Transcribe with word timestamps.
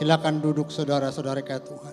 Silakan 0.00 0.40
duduk 0.40 0.72
saudara-saudara 0.72 1.44
kaya 1.44 1.60
Tuhan. 1.60 1.92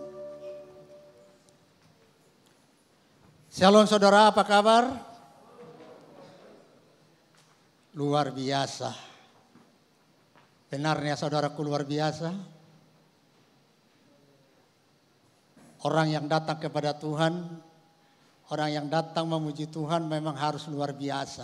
Shalom 3.52 3.84
saudara, 3.84 4.32
apa 4.32 4.48
kabar? 4.48 4.96
Luar 8.00 8.32
biasa. 8.32 8.96
Benarnya 10.72 11.20
saudaraku 11.20 11.60
luar 11.68 11.84
biasa. 11.84 12.32
Orang 15.84 16.08
yang 16.08 16.32
datang 16.32 16.64
kepada 16.64 16.96
Tuhan, 16.96 17.60
orang 18.56 18.70
yang 18.72 18.88
datang 18.88 19.28
memuji 19.28 19.68
Tuhan 19.68 20.08
memang 20.08 20.40
harus 20.40 20.64
luar 20.72 20.96
biasa. 20.96 21.44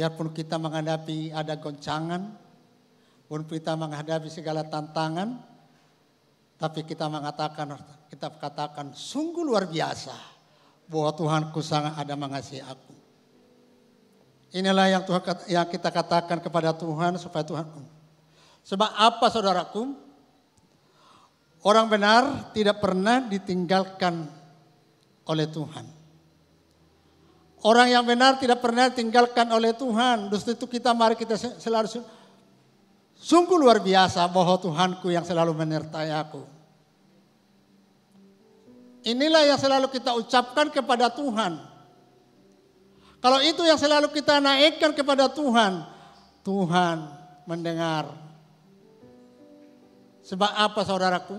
Biarpun 0.00 0.32
kita 0.32 0.56
menghadapi 0.56 1.28
ada 1.28 1.60
goncangan, 1.60 2.39
pun 3.30 3.46
kita 3.46 3.78
menghadapi 3.78 4.26
segala 4.26 4.66
tantangan, 4.66 5.38
tapi 6.58 6.82
kita 6.82 7.06
mengatakan, 7.06 7.78
kita 8.10 8.26
katakan 8.26 8.90
sungguh 8.90 9.46
luar 9.46 9.70
biasa 9.70 10.18
bahwa 10.90 11.14
Tuhanku 11.14 11.62
sangat 11.62 11.94
ada 11.94 12.18
mengasihi 12.18 12.58
aku. 12.58 12.90
Inilah 14.50 14.90
yang 14.90 15.06
Tuhan 15.06 15.22
yang 15.46 15.62
kita 15.70 15.94
katakan 15.94 16.42
kepada 16.42 16.74
Tuhan 16.74 17.22
supaya 17.22 17.46
Tuhan. 17.46 17.70
Sebab 18.66 18.90
apa 18.98 19.30
saudaraku? 19.30 19.94
Orang 21.62 21.86
benar 21.86 22.50
tidak 22.50 22.82
pernah 22.82 23.22
ditinggalkan 23.22 24.26
oleh 25.30 25.46
Tuhan. 25.46 25.86
Orang 27.62 27.86
yang 27.94 28.02
benar 28.02 28.42
tidak 28.42 28.58
pernah 28.58 28.90
ditinggalkan 28.90 29.46
oleh 29.54 29.70
Tuhan. 29.70 30.34
Justru 30.34 30.58
itu 30.58 30.66
kita 30.66 30.90
mari 30.98 31.14
kita 31.14 31.38
selalu 31.38 32.02
Sungguh 33.20 33.60
luar 33.60 33.84
biasa 33.84 34.24
bahwa 34.32 34.56
Tuhanku 34.56 35.12
yang 35.12 35.28
selalu 35.28 35.52
menyertai 35.52 36.08
aku. 36.08 36.40
Inilah 39.04 39.44
yang 39.44 39.60
selalu 39.60 39.92
kita 39.92 40.16
ucapkan 40.16 40.72
kepada 40.72 41.12
Tuhan. 41.12 41.60
Kalau 43.20 43.44
itu 43.44 43.60
yang 43.68 43.76
selalu 43.76 44.08
kita 44.08 44.40
naikkan 44.40 44.96
kepada 44.96 45.28
Tuhan, 45.28 45.84
Tuhan 46.40 46.96
mendengar. 47.44 48.08
Sebab 50.24 50.56
apa 50.56 50.80
saudaraku? 50.80 51.36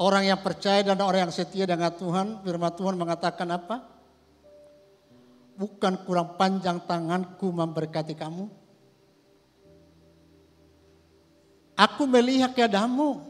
Orang 0.00 0.28
yang 0.28 0.40
percaya 0.44 0.84
dan 0.84 1.00
orang 1.00 1.28
yang 1.28 1.32
setia 1.32 1.64
dengan 1.64 1.96
Tuhan, 1.96 2.44
firman 2.44 2.72
Tuhan 2.76 3.00
mengatakan 3.00 3.48
apa? 3.56 3.76
Bukan 5.56 6.04
kurang 6.04 6.36
panjang 6.36 6.84
tanganku 6.84 7.52
memberkati 7.52 8.16
kamu, 8.16 8.59
Aku 11.80 12.04
melihat 12.04 12.52
keadaanmu 12.52 13.24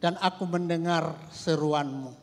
dan 0.00 0.16
aku 0.24 0.48
mendengar 0.48 1.12
seruanmu. 1.28 2.16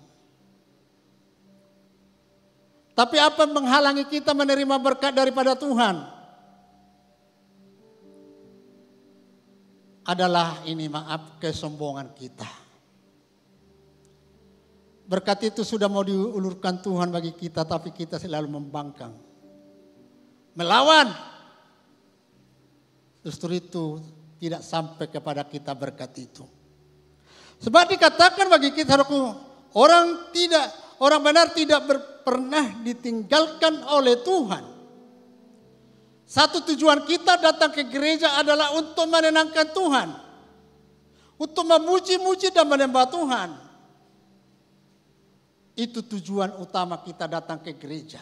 Tapi 2.98 3.22
apa 3.22 3.46
menghalangi 3.46 4.10
kita 4.10 4.34
menerima 4.34 4.74
berkat 4.82 5.14
daripada 5.14 5.54
Tuhan? 5.54 6.02
Adalah 10.02 10.66
ini 10.66 10.90
maaf 10.90 11.38
kesombongan 11.38 12.18
kita. 12.18 12.50
Berkat 15.06 15.54
itu 15.54 15.62
sudah 15.62 15.86
mau 15.86 16.02
diulurkan 16.02 16.82
Tuhan 16.82 17.14
bagi 17.14 17.38
kita 17.38 17.70
tapi 17.70 17.94
kita 17.94 18.18
selalu 18.18 18.50
membangkang. 18.50 19.14
Melawan. 20.58 21.14
Justru 23.22 23.62
itu 23.62 24.02
tidak 24.38 24.62
sampai 24.62 25.10
kepada 25.10 25.44
kita 25.46 25.74
berkat 25.74 26.14
itu. 26.22 26.46
Sebab 27.58 27.90
dikatakan 27.90 28.48
bagi 28.54 28.70
kita 28.74 29.02
orang 29.74 30.30
tidak 30.30 30.66
orang 31.02 31.22
benar 31.26 31.50
tidak 31.54 31.82
ber, 31.90 31.98
pernah 32.22 32.78
ditinggalkan 32.86 33.82
oleh 33.90 34.22
Tuhan. 34.22 34.64
Satu 36.28 36.60
tujuan 36.60 37.08
kita 37.08 37.40
datang 37.40 37.72
ke 37.72 37.88
gereja 37.88 38.36
adalah 38.36 38.76
untuk 38.76 39.08
menenangkan 39.08 39.68
Tuhan. 39.72 40.10
Untuk 41.38 41.64
memuji-muji 41.64 42.52
dan 42.52 42.68
menyembah 42.68 43.08
Tuhan. 43.08 43.50
Itu 45.78 46.02
tujuan 46.04 46.58
utama 46.60 47.00
kita 47.00 47.30
datang 47.30 47.62
ke 47.62 47.78
gereja. 47.78 48.20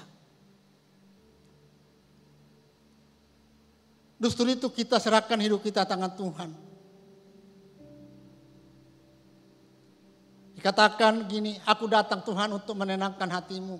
Justru 4.25 4.57
itu 4.57 4.73
kita 4.73 4.97
serahkan 4.97 5.37
hidup 5.37 5.61
kita 5.61 5.85
tangan 5.85 6.09
Tuhan. 6.17 6.49
Dikatakan 10.57 11.29
gini, 11.29 11.61
aku 11.61 11.85
datang 11.85 12.25
Tuhan 12.25 12.49
untuk 12.57 12.73
menenangkan 12.73 13.29
hatimu. 13.29 13.77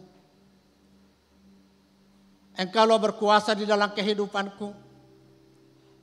Engkau 2.61 2.94
berkuasa 2.94 3.57
di 3.57 3.66
dalam 3.66 3.89
kehidupanku. 3.89 4.69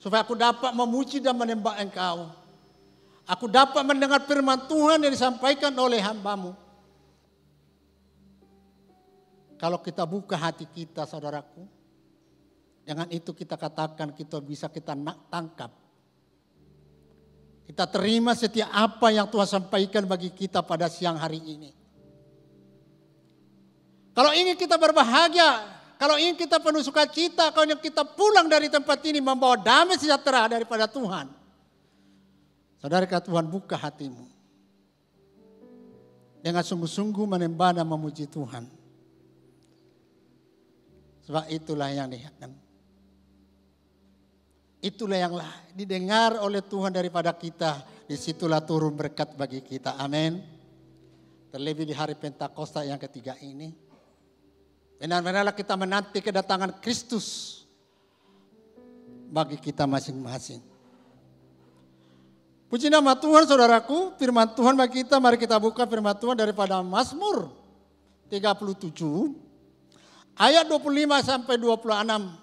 Supaya 0.02 0.26
aku 0.26 0.34
dapat 0.34 0.74
memuji 0.74 1.22
dan 1.22 1.38
menyembah 1.38 1.78
engkau. 1.78 2.34
Aku 3.30 3.46
dapat 3.46 3.86
mendengar 3.86 4.26
firman 4.26 4.58
Tuhan 4.66 5.06
yang 5.06 5.14
disampaikan 5.14 5.70
oleh 5.78 6.02
hambamu. 6.02 6.50
Kalau 9.54 9.78
kita 9.78 10.02
buka 10.02 10.34
hati 10.34 10.66
kita 10.66 11.06
saudaraku 11.06 11.81
dengan 12.82 13.06
itu 13.14 13.30
kita 13.30 13.54
katakan 13.54 14.10
kita 14.10 14.42
bisa 14.42 14.66
kita 14.66 14.98
tangkap. 15.30 15.70
Kita 17.62 17.86
terima 17.86 18.34
setiap 18.34 18.68
apa 18.74 19.14
yang 19.14 19.30
Tuhan 19.30 19.48
sampaikan 19.48 20.04
bagi 20.04 20.34
kita 20.34 20.66
pada 20.66 20.90
siang 20.90 21.14
hari 21.14 21.38
ini. 21.38 21.70
Kalau 24.12 24.34
ingin 24.34 24.58
kita 24.58 24.76
berbahagia, 24.76 25.72
kalau 25.96 26.18
ingin 26.18 26.36
kita 26.36 26.58
penuh 26.58 26.82
sukacita, 26.84 27.54
kalau 27.54 27.64
ingin 27.70 27.80
kita 27.80 28.02
pulang 28.04 28.50
dari 28.50 28.68
tempat 28.68 28.98
ini 29.06 29.22
membawa 29.22 29.56
damai 29.56 29.96
sejahtera 29.96 30.50
daripada 30.50 30.84
Tuhan. 30.90 31.30
Saudara 32.82 33.06
kata 33.06 33.30
Tuhan 33.30 33.46
buka 33.46 33.78
hatimu. 33.78 34.26
Dengan 36.42 36.66
sungguh-sungguh 36.66 37.24
menyembah 37.24 37.78
dan 37.78 37.86
memuji 37.86 38.26
Tuhan. 38.26 38.66
Sebab 41.22 41.46
itulah 41.46 41.86
yang 41.94 42.10
dihadap. 42.10 42.50
Itulah 44.82 45.14
yang 45.14 45.38
didengar 45.78 46.42
oleh 46.42 46.58
Tuhan 46.58 46.90
daripada 46.90 47.30
kita. 47.30 47.86
Di 48.02 48.18
situlah 48.18 48.58
turun 48.66 48.98
berkat 48.98 49.38
bagi 49.38 49.62
kita. 49.62 49.94
Amin. 49.94 50.42
Terlebih 51.54 51.86
di 51.86 51.94
hari 51.94 52.18
Pentakosta 52.18 52.82
yang 52.82 52.98
ketiga 52.98 53.38
ini. 53.38 53.70
Benar-benarlah 54.98 55.54
kita 55.54 55.78
menanti 55.78 56.18
kedatangan 56.18 56.82
Kristus 56.82 57.62
bagi 59.30 59.54
kita 59.62 59.86
masing-masing. 59.86 60.58
Puji 62.66 62.90
nama 62.90 63.14
Tuhan 63.14 63.46
saudaraku, 63.46 64.18
firman 64.18 64.50
Tuhan 64.50 64.74
bagi 64.74 65.06
kita, 65.06 65.22
mari 65.22 65.38
kita 65.38 65.62
buka 65.62 65.86
firman 65.86 66.16
Tuhan 66.18 66.34
daripada 66.34 66.80
Mazmur 66.82 67.54
37 68.32 68.98
ayat 70.40 70.64
25 70.66 70.80
sampai 71.20 71.54
26. 71.60 72.41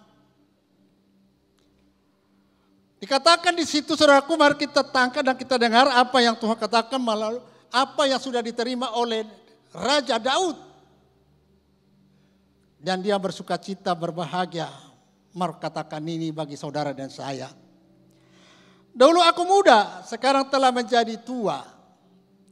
Dikatakan 3.00 3.56
di 3.56 3.64
situ 3.64 3.96
saudaraku 3.96 4.36
mari 4.36 4.60
kita 4.60 4.84
tangkap 4.84 5.24
dan 5.24 5.36
kita 5.40 5.56
dengar 5.56 5.88
apa 5.88 6.20
yang 6.20 6.36
Tuhan 6.36 6.60
katakan 6.60 7.00
melalui 7.00 7.40
apa 7.72 8.04
yang 8.04 8.20
sudah 8.20 8.44
diterima 8.44 8.92
oleh 9.00 9.24
Raja 9.72 10.20
Daud. 10.20 10.68
Dan 12.80 13.00
dia 13.00 13.16
bersuka 13.16 13.56
cita 13.56 13.96
berbahagia. 13.96 14.68
Mari 15.32 15.56
katakan 15.64 16.04
ini 16.04 16.36
bagi 16.36 16.60
saudara 16.60 16.92
dan 16.92 17.08
saya. 17.08 17.48
Dahulu 18.92 19.24
aku 19.24 19.48
muda, 19.48 20.04
sekarang 20.04 20.52
telah 20.52 20.76
menjadi 20.76 21.16
tua. 21.24 21.64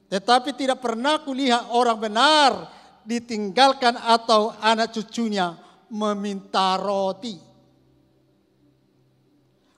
Tetapi 0.07 0.55
tidak 0.55 0.79
pernah 0.79 1.19
kulihat 1.19 1.75
orang 1.75 1.99
benar 1.99 2.51
ditinggalkan 3.03 3.99
atau 3.99 4.55
anak 4.63 4.95
cucunya 4.95 5.55
meminta 5.91 6.79
roti. 6.79 7.46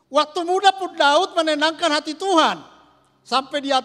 Waktu 0.10 0.40
muda 0.42 0.74
pun 0.74 0.98
Daud 0.98 1.38
menenangkan 1.38 1.90
hati 1.94 2.18
Tuhan. 2.18 2.58
Sampai 3.22 3.62
dia 3.62 3.78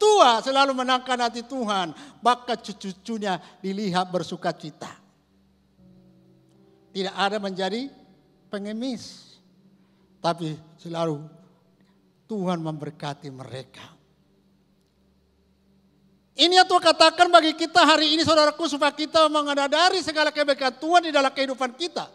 tua 0.00 0.40
selalu 0.40 0.72
menenangkan 0.72 1.20
hati 1.20 1.44
Tuhan. 1.44 1.92
Bahkan 2.24 2.56
cucu-cucunya 2.64 3.36
dilihat 3.60 4.08
bersuka 4.08 4.56
cita. 4.56 4.88
Tidak 6.96 7.12
ada 7.12 7.36
menjadi 7.36 7.92
pengemis. 8.48 9.36
Tapi 10.24 10.56
selalu 10.80 11.20
Tuhan 12.24 12.56
memberkati 12.64 13.28
mereka. 13.28 13.84
Ini 16.36 16.52
yang 16.60 16.68
Tuhan 16.68 16.84
katakan 16.84 17.32
bagi 17.32 17.56
kita 17.56 17.80
hari 17.80 18.12
ini 18.12 18.20
saudaraku 18.20 18.68
supaya 18.68 18.92
kita 18.92 19.24
mengadari 19.32 20.04
segala 20.04 20.28
kebaikan 20.28 20.72
Tuhan 20.76 21.08
di 21.08 21.12
dalam 21.12 21.32
kehidupan 21.32 21.72
kita. 21.76 22.08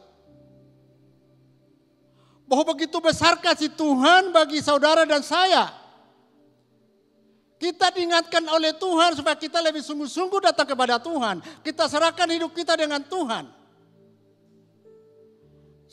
Bahwa 2.51 2.75
begitu 2.75 2.99
besar 2.99 3.39
kasih 3.39 3.71
Tuhan 3.71 4.35
bagi 4.35 4.59
saudara 4.59 5.07
dan 5.07 5.23
saya. 5.23 5.71
Kita 7.55 7.95
diingatkan 7.95 8.43
oleh 8.43 8.75
Tuhan 8.75 9.15
supaya 9.15 9.39
kita 9.39 9.63
lebih 9.63 9.79
sungguh-sungguh 9.79 10.51
datang 10.51 10.67
kepada 10.67 10.99
Tuhan. 10.99 11.39
Kita 11.63 11.87
serahkan 11.87 12.27
hidup 12.27 12.51
kita 12.51 12.75
dengan 12.75 12.99
Tuhan. 13.07 13.47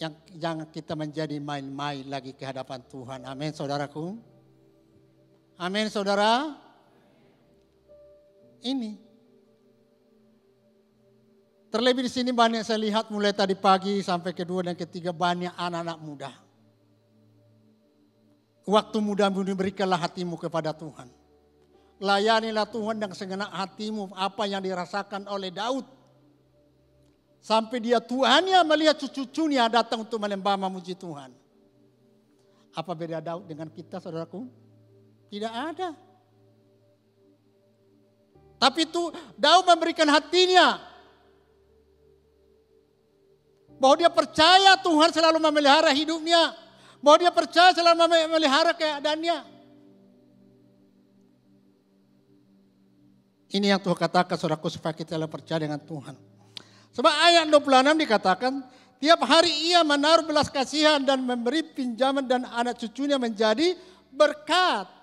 Yang 0.03 0.15
jangan 0.35 0.67
kita 0.67 0.99
menjadi 0.99 1.39
main-main 1.39 2.03
lagi 2.11 2.35
ke 2.35 2.43
hadapan 2.43 2.83
Tuhan. 2.91 3.23
Amin 3.23 3.55
saudaraku. 3.55 4.19
Amin 5.63 5.87
saudara. 5.87 6.59
Ini 8.59 8.99
Terlebih 11.69 12.09
di 12.09 12.09
sini 12.09 12.33
banyak 12.33 12.65
saya 12.65 12.81
lihat 12.81 13.13
mulai 13.13 13.37
tadi 13.37 13.53
pagi 13.53 14.01
sampai 14.01 14.33
kedua 14.33 14.65
dan 14.65 14.73
ketiga 14.73 15.13
banyak 15.13 15.53
anak-anak 15.53 15.99
muda. 16.01 16.48
Waktu 18.69 19.01
muda 19.01 19.33
berikanlah 19.33 19.97
hatimu 19.97 20.37
kepada 20.37 20.77
Tuhan. 20.77 21.09
Layanilah 22.05 22.69
Tuhan 22.69 23.01
dengan 23.01 23.17
segenap 23.17 23.49
hatimu 23.49 24.13
apa 24.13 24.45
yang 24.45 24.61
dirasakan 24.61 25.25
oleh 25.25 25.49
Daud. 25.49 25.89
Sampai 27.41 27.81
dia 27.81 27.97
Tuhannya 27.97 28.61
melihat 28.69 29.01
cucu-cucunya 29.01 29.73
datang 29.73 30.05
untuk 30.05 30.21
melembah 30.21 30.69
memuji 30.69 30.93
Tuhan. 30.93 31.33
Apa 32.77 32.93
beda 32.93 33.25
Daud 33.25 33.49
dengan 33.49 33.73
kita 33.73 34.05
saudaraku? 34.05 34.45
Tidak 35.33 35.49
ada. 35.49 35.97
Tapi 38.61 38.85
itu 38.85 39.03
Daud 39.33 39.65
memberikan 39.65 40.13
hatinya 40.13 40.77
bahwa 43.81 43.97
dia 43.97 44.13
percaya 44.13 44.77
Tuhan 44.77 45.09
selalu 45.09 45.41
memelihara 45.41 45.89
hidupnya. 45.89 46.68
Bahwa 46.99 47.17
dia 47.23 47.33
percaya 47.33 47.71
selalu 47.71 48.11
memelihara 48.11 48.75
keadaannya. 48.75 49.59
Ini 53.49 53.73
yang 53.73 53.81
Tuhan 53.81 53.97
katakan 53.97 54.37
saudaraku 54.37 54.69
supaya 54.69 54.93
kita 54.93 55.17
percaya 55.25 55.65
dengan 55.65 55.81
Tuhan. 55.81 56.13
Sebab 56.93 57.09
ayat 57.09 57.49
26 57.49 58.05
dikatakan, 58.05 58.53
tiap 59.01 59.25
hari 59.25 59.73
ia 59.73 59.81
menaruh 59.81 60.27
belas 60.27 60.53
kasihan 60.53 61.01
dan 61.01 61.25
memberi 61.25 61.65
pinjaman 61.65 62.29
dan 62.29 62.45
anak 62.45 62.77
cucunya 62.77 63.17
menjadi 63.17 63.73
berkat. 64.13 64.99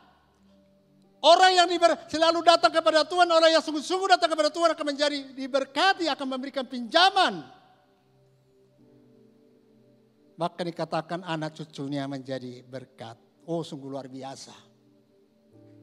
Orang 1.25 1.57
yang 1.57 1.65
diber, 1.65 1.97
selalu 2.05 2.45
datang 2.45 2.69
kepada 2.69 3.01
Tuhan, 3.01 3.25
orang 3.25 3.49
yang 3.49 3.63
sungguh-sungguh 3.65 4.13
datang 4.13 4.29
kepada 4.29 4.53
Tuhan 4.53 4.77
akan 4.77 4.85
menjadi 4.85 5.17
diberkati, 5.33 6.05
akan 6.05 6.27
memberikan 6.37 6.69
pinjaman. 6.69 7.41
Maka 10.35 10.67
dikatakan 10.67 11.23
anak 11.23 11.55
cucunya 11.55 12.03
menjadi 12.11 12.59
berkat. 12.67 13.15
Oh 13.47 13.63
sungguh 13.63 13.87
luar 13.87 14.11
biasa. 14.11 14.51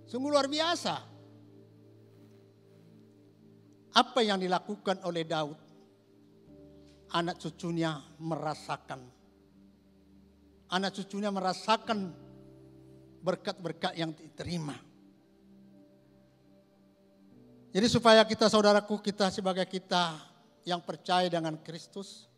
Sungguh 0.05 0.29
luar 0.29 0.45
biasa. 0.45 0.95
Apa 3.93 4.21
yang 4.25 4.41
dilakukan 4.41 5.05
oleh 5.09 5.25
Daud? 5.25 5.59
Anak 7.13 7.41
cucunya 7.41 7.97
merasakan. 8.21 9.01
Anak 10.73 10.97
cucunya 10.97 11.29
merasakan 11.29 12.13
berkat-berkat 13.21 13.93
yang 13.97 14.13
diterima. 14.17 14.77
Jadi 17.73 17.89
supaya 17.89 18.21
kita 18.29 18.53
saudaraku 18.53 19.01
kita 19.01 19.33
sebagai 19.33 19.65
kita 19.65 20.21
yang 20.69 20.85
percaya 20.85 21.29
dengan 21.33 21.57
Kristus 21.61 22.32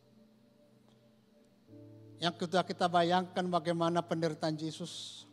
yang 2.25 2.33
kita 2.41 2.65
kita 2.65 2.89
bayangkan 2.89 3.45
bagaimana 3.53 4.01
penderitaan 4.01 4.57
Yesus. 4.57 5.29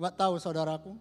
Tidak 0.00 0.14
tahu 0.16 0.40
saudaraku. 0.40 0.96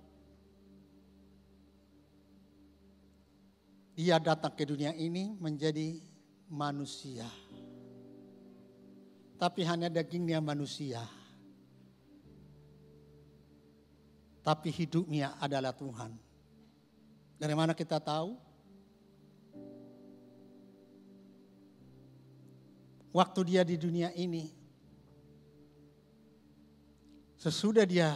Dia 3.95 4.19
datang 4.19 4.51
ke 4.51 4.67
dunia 4.67 4.91
ini 4.91 5.31
menjadi 5.39 5.95
manusia. 6.51 7.23
Tapi 9.39 9.63
hanya 9.63 9.87
dagingnya 9.87 10.43
manusia. 10.43 10.99
Tapi 14.43 14.75
hidupnya 14.75 15.39
adalah 15.39 15.71
Tuhan. 15.71 16.11
Dari 17.39 17.55
mana 17.55 17.71
kita 17.71 17.95
tahu? 18.03 18.35
Waktu 23.15 23.39
dia 23.47 23.63
di 23.63 23.79
dunia 23.79 24.11
ini. 24.11 24.51
Sesudah 27.39 27.87
dia 27.87 28.11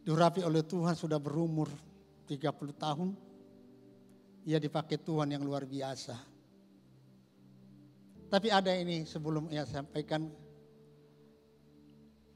diurapi 0.00 0.40
oleh 0.40 0.64
Tuhan 0.64 0.96
sudah 0.96 1.20
berumur 1.20 1.68
30 2.24 2.40
tahun. 2.72 3.08
Ia 4.48 4.56
dipakai 4.56 4.96
Tuhan 4.96 5.36
yang 5.36 5.44
luar 5.44 5.68
biasa. 5.68 6.16
Tapi 8.32 8.48
ada 8.48 8.72
ini 8.72 9.04
sebelum 9.04 9.52
ia 9.52 9.68
sampaikan. 9.68 10.32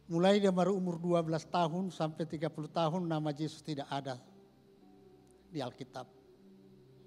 Mulai 0.07 0.39
dia 0.39 0.55
baru 0.55 0.77
umur 0.77 1.01
12 1.03 1.27
tahun 1.51 1.85
sampai 1.91 2.29
30 2.29 2.47
tahun 2.71 3.03
nama 3.09 3.33
Yesus 3.35 3.65
tidak 3.65 3.89
ada 3.91 4.21
di 5.51 5.59
Alkitab. 5.59 6.16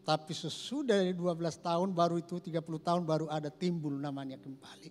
Tapi 0.10 0.34
sesudah 0.34 1.06
dari 1.06 1.14
12 1.14 1.38
tahun 1.62 1.94
baru 1.94 2.18
itu 2.18 2.42
30 2.42 2.66
tahun 2.82 3.06
baru 3.06 3.30
ada 3.30 3.54
timbul 3.54 3.94
namanya 3.94 4.42
kembali. 4.42 4.90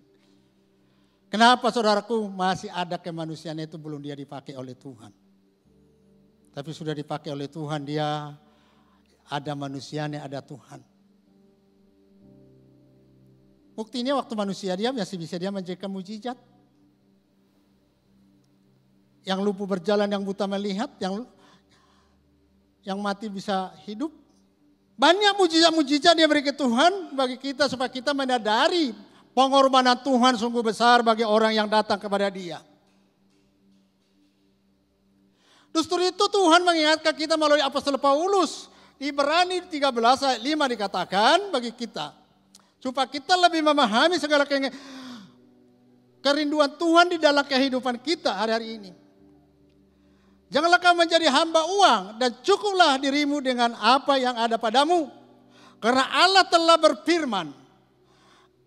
Kenapa 1.27 1.67
saudaraku 1.75 2.31
masih 2.31 2.71
ada 2.71 2.95
kemanusiaan 2.95 3.59
itu 3.59 3.75
belum 3.75 3.99
dia 3.99 4.15
dipakai 4.15 4.55
oleh 4.55 4.79
Tuhan. 4.79 5.11
Tapi 6.55 6.71
sudah 6.71 6.95
dipakai 6.95 7.35
oleh 7.35 7.51
Tuhan 7.51 7.83
dia 7.83 8.31
ada 9.27 9.53
manusianya 9.59 10.23
ada 10.23 10.39
Tuhan. 10.39 10.79
Buktinya 13.75 14.23
waktu 14.23 14.33
manusia 14.39 14.71
dia 14.79 14.95
masih 14.95 15.19
bisa 15.19 15.35
dia 15.35 15.51
menjaga 15.51 15.91
mujizat. 15.91 16.39
Yang 19.27 19.39
lumpuh 19.43 19.67
berjalan, 19.67 20.07
yang 20.07 20.23
buta 20.23 20.47
melihat, 20.47 20.95
yang 21.03 21.27
yang 22.87 23.03
mati 23.03 23.27
bisa 23.27 23.75
hidup, 23.83 24.15
banyak 24.99 25.33
mujizat-mujizat 25.39 26.11
beri 26.27 26.43
ke 26.43 26.51
Tuhan 26.51 27.15
bagi 27.15 27.39
kita 27.39 27.71
supaya 27.71 27.87
kita 27.87 28.11
menyadari 28.11 28.91
pengorbanan 29.31 29.95
Tuhan 30.03 30.35
sungguh 30.35 30.59
besar 30.59 30.99
bagi 30.99 31.23
orang 31.23 31.55
yang 31.55 31.71
datang 31.71 31.95
kepada 31.95 32.27
dia. 32.27 32.59
Justru 35.71 36.03
itu 36.03 36.25
Tuhan 36.27 36.67
mengingatkan 36.67 37.15
kita 37.15 37.39
melalui 37.39 37.63
apostol 37.63 37.95
Paulus. 37.95 38.67
Di 38.99 39.15
Ibrani 39.15 39.63
13 39.63 39.79
ayat 39.95 40.41
5 40.43 40.73
dikatakan 40.75 41.37
bagi 41.55 41.71
kita. 41.71 42.11
Supaya 42.83 43.07
kita 43.07 43.39
lebih 43.39 43.63
memahami 43.63 44.19
segala 44.19 44.43
kerinduan 46.19 46.75
Tuhan 46.75 47.15
di 47.15 47.17
dalam 47.23 47.47
kehidupan 47.47 48.03
kita 48.03 48.35
hari-hari 48.35 48.75
ini. 48.75 48.91
Janganlah 50.49 50.81
kamu 50.81 51.05
menjadi 51.05 51.29
hamba 51.29 51.61
uang 51.61 52.01
dan 52.17 52.33
cukuplah 52.41 52.97
dirimu 52.97 53.37
dengan 53.37 53.77
apa 53.77 54.17
yang 54.17 54.33
ada 54.33 54.57
padamu. 54.57 55.09
Karena 55.77 56.09
Allah 56.09 56.43
telah 56.49 56.75
berfirman, 56.75 57.53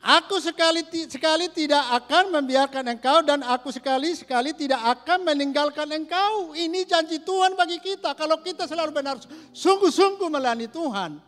Aku 0.03 0.43
sekali 0.43 0.83
sekali 1.07 1.47
tidak 1.47 1.87
akan 2.03 2.35
membiarkan 2.35 2.91
engkau 2.91 3.23
dan 3.23 3.39
aku 3.47 3.71
sekali 3.71 4.19
sekali 4.19 4.51
tidak 4.51 4.83
akan 4.99 5.31
meninggalkan 5.31 5.87
engkau. 5.95 6.59
Ini 6.59 6.83
janji 6.91 7.23
Tuhan 7.23 7.55
bagi 7.55 7.79
kita. 7.79 8.11
Kalau 8.19 8.43
kita 8.43 8.67
selalu 8.67 8.91
benar 8.91 9.23
sungguh-sungguh 9.55 10.27
melayani 10.27 10.67
Tuhan. 10.67 11.23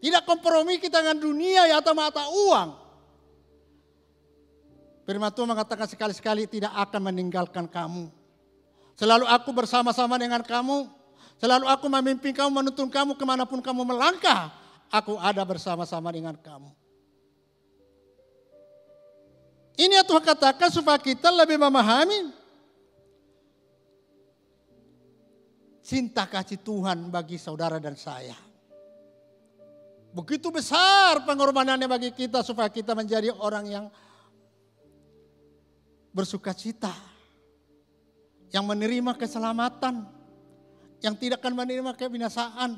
Tidak 0.00 0.24
kompromi 0.24 0.80
kita 0.80 1.04
dengan 1.04 1.20
dunia 1.20 1.68
ya 1.68 1.84
atau 1.84 1.92
mata 1.92 2.24
uang. 2.32 2.68
Firman 5.04 5.28
Tuhan 5.28 5.52
mengatakan 5.52 5.84
sekali-sekali 5.84 6.48
tidak 6.48 6.72
akan 6.72 7.12
meninggalkan 7.12 7.68
kamu. 7.68 8.08
Selalu 9.00 9.24
aku 9.24 9.56
bersama-sama 9.56 10.20
dengan 10.20 10.44
kamu. 10.44 10.84
Selalu 11.40 11.64
aku 11.72 11.88
memimpin 11.88 12.36
kamu, 12.36 12.52
menuntun 12.52 12.92
kamu 12.92 13.16
ke 13.16 13.24
mana 13.24 13.48
pun 13.48 13.64
kamu 13.64 13.80
melangkah. 13.88 14.52
Aku 14.92 15.16
ada 15.16 15.40
bersama-sama 15.40 16.12
dengan 16.12 16.36
kamu. 16.36 16.68
Ini 19.80 20.04
yang 20.04 20.04
Tuhan 20.04 20.20
katakan 20.20 20.68
supaya 20.68 21.00
kita 21.00 21.32
lebih 21.32 21.56
memahami 21.56 22.28
cinta 25.80 26.28
kasih 26.28 26.60
Tuhan 26.60 27.08
bagi 27.08 27.40
saudara 27.40 27.80
dan 27.80 27.96
saya. 27.96 28.36
Begitu 30.12 30.52
besar 30.52 31.24
pengorbanannya 31.24 31.88
bagi 31.88 32.12
kita 32.12 32.44
supaya 32.44 32.68
kita 32.68 32.92
menjadi 32.92 33.32
orang 33.32 33.64
yang 33.64 33.84
bersuka 36.12 36.52
cita 36.52 37.09
yang 38.50 38.66
menerima 38.66 39.14
keselamatan, 39.14 40.06
yang 41.00 41.14
tidak 41.16 41.42
akan 41.42 41.54
menerima 41.54 41.90
kebinasaan, 41.94 42.76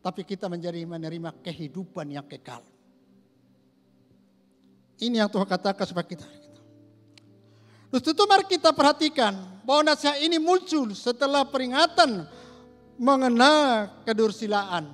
tapi 0.00 0.24
kita 0.24 0.48
menjadi 0.48 0.86
menerima 0.86 1.36
kehidupan 1.44 2.08
yang 2.10 2.24
kekal. 2.24 2.64
Ini 5.00 5.24
yang 5.24 5.30
Tuhan 5.32 5.48
katakan 5.48 5.84
supaya 5.88 6.06
kita. 6.06 6.28
Terus 7.90 8.14
itu 8.14 8.22
mari 8.28 8.46
kita 8.46 8.70
perhatikan 8.70 9.34
bahwa 9.66 9.90
nasihat 9.90 10.22
ini 10.22 10.38
muncul 10.38 10.94
setelah 10.94 11.42
peringatan 11.42 12.28
mengenai 13.00 14.06
kedursilaan. 14.06 14.92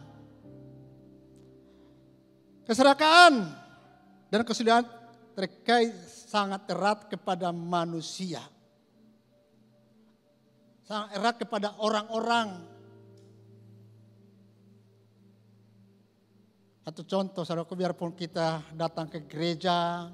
Keserakaan 2.65 3.53
dan 4.33 4.41
kesulitan 4.43 4.87
terkait 5.37 5.95
sangat 6.27 6.67
erat 6.73 7.07
kepada 7.07 7.53
manusia. 7.55 8.43
Sangat 10.87 11.19
erat 11.19 11.37
kepada 11.43 11.75
orang-orang. 11.83 12.63
Satu 16.87 17.03
contoh, 17.03 17.43
saudaraku, 17.43 17.75
biarpun 17.75 18.15
kita 18.15 18.63
datang 18.71 19.11
ke 19.11 19.27
gereja, 19.27 20.07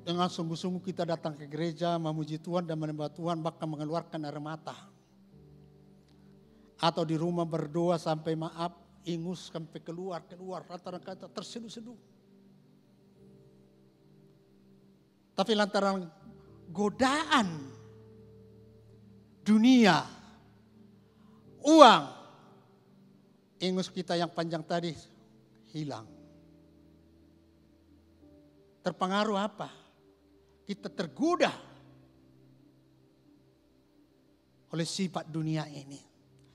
dengan 0.00 0.32
sungguh-sungguh 0.32 0.80
kita 0.80 1.04
datang 1.04 1.36
ke 1.36 1.44
gereja, 1.44 2.00
memuji 2.00 2.40
Tuhan 2.40 2.64
dan 2.64 2.80
menyembah 2.80 3.12
Tuhan, 3.12 3.44
bahkan 3.44 3.68
mengeluarkan 3.68 4.24
air 4.24 4.40
mata. 4.40 4.74
Atau 6.80 7.04
di 7.04 7.20
rumah 7.20 7.44
berdoa 7.44 8.00
sampai 8.00 8.32
maaf, 8.32 8.72
ingus 9.04 9.52
sampai 9.52 9.84
keluar, 9.84 10.24
keluar, 10.24 10.64
rata-rata 10.64 11.28
terseduh-seduh. 11.28 12.00
Tapi 15.36 15.52
lantaran 15.52 16.08
godaan 16.72 17.79
dunia, 19.50 20.06
uang, 21.66 22.04
ingus 23.58 23.90
kita 23.90 24.14
yang 24.14 24.30
panjang 24.30 24.62
tadi 24.62 24.94
hilang. 25.74 26.06
Terpengaruh 28.86 29.34
apa? 29.34 29.68
Kita 30.62 30.86
tergoda 30.86 31.50
oleh 34.70 34.86
sifat 34.86 35.26
dunia 35.26 35.66
ini. 35.66 35.98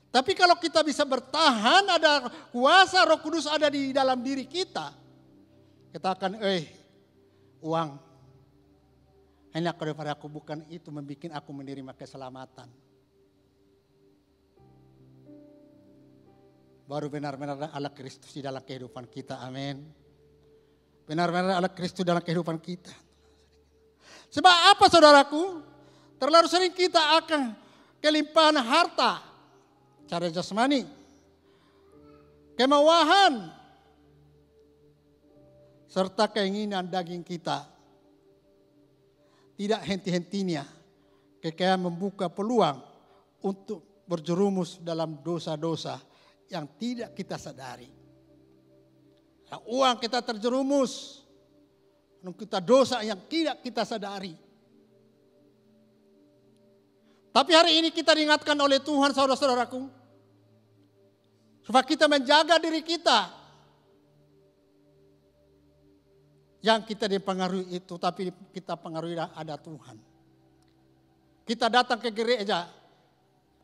Tapi 0.08 0.32
kalau 0.32 0.56
kita 0.56 0.80
bisa 0.80 1.04
bertahan, 1.04 1.84
ada 1.84 2.32
kuasa 2.48 3.04
roh 3.04 3.20
kudus 3.20 3.44
ada 3.44 3.68
di 3.68 3.92
dalam 3.92 4.24
diri 4.24 4.48
kita. 4.48 4.96
Kita 5.92 6.16
akan, 6.16 6.40
eh, 6.40 6.64
uang 7.60 7.88
hanya 9.52 9.76
daripada 9.76 10.16
aku 10.16 10.28
bukan 10.28 10.64
itu 10.72 10.88
membuat 10.88 11.36
aku 11.36 11.50
menerima 11.52 11.92
keselamatan. 11.92 12.85
Baru 16.86 17.10
benar-benar 17.10 17.58
Allah 17.74 17.90
Kristus 17.90 18.30
di 18.30 18.38
dalam 18.38 18.62
kehidupan 18.62 19.10
kita. 19.10 19.42
Amin. 19.42 19.82
Benar-benar 21.02 21.58
Allah 21.58 21.74
Kristus 21.74 22.06
dalam 22.06 22.22
kehidupan 22.22 22.62
kita. 22.62 22.94
Sebab 24.30 24.56
apa 24.74 24.86
saudaraku? 24.86 25.62
Terlalu 26.16 26.46
sering 26.46 26.70
kita 26.70 27.18
akan 27.18 27.58
kelimpahan 27.98 28.62
harta. 28.62 29.18
Cara 30.06 30.30
jasmani. 30.30 30.86
Kemewahan. 32.54 33.50
Serta 35.90 36.30
keinginan 36.30 36.86
daging 36.86 37.26
kita 37.26 37.66
tidak 39.56 39.80
henti-hentinya 39.88 40.68
kekayaan 41.40 41.88
membuka 41.88 42.28
peluang 42.28 42.78
untuk 43.40 44.04
berjerumus 44.04 44.78
dalam 44.78 45.18
dosa-dosa 45.24 45.98
yang 46.50 46.66
tidak 46.78 47.14
kita 47.14 47.36
sadari. 47.38 47.90
Nah, 49.46 49.62
uang 49.66 49.96
kita 50.02 50.22
terjerumus, 50.22 51.22
kita 52.34 52.58
dosa 52.58 53.02
yang 53.06 53.18
tidak 53.30 53.62
kita 53.62 53.86
sadari. 53.86 54.34
Tapi 57.30 57.52
hari 57.52 57.78
ini 57.78 57.92
kita 57.92 58.16
diingatkan 58.16 58.56
oleh 58.56 58.80
Tuhan 58.80 59.12
saudara-saudaraku. 59.12 59.92
Supaya 61.66 61.84
kita 61.84 62.06
menjaga 62.06 62.56
diri 62.62 62.80
kita 62.80 63.28
yang 66.64 66.80
kita 66.82 67.06
dipengaruhi 67.10 67.76
itu, 67.76 67.94
tapi 68.00 68.32
kita 68.50 68.74
pengaruhi 68.78 69.18
ada 69.18 69.54
Tuhan. 69.60 69.98
Kita 71.46 71.70
datang 71.70 72.00
ke 72.02 72.10
gereja, 72.10 72.66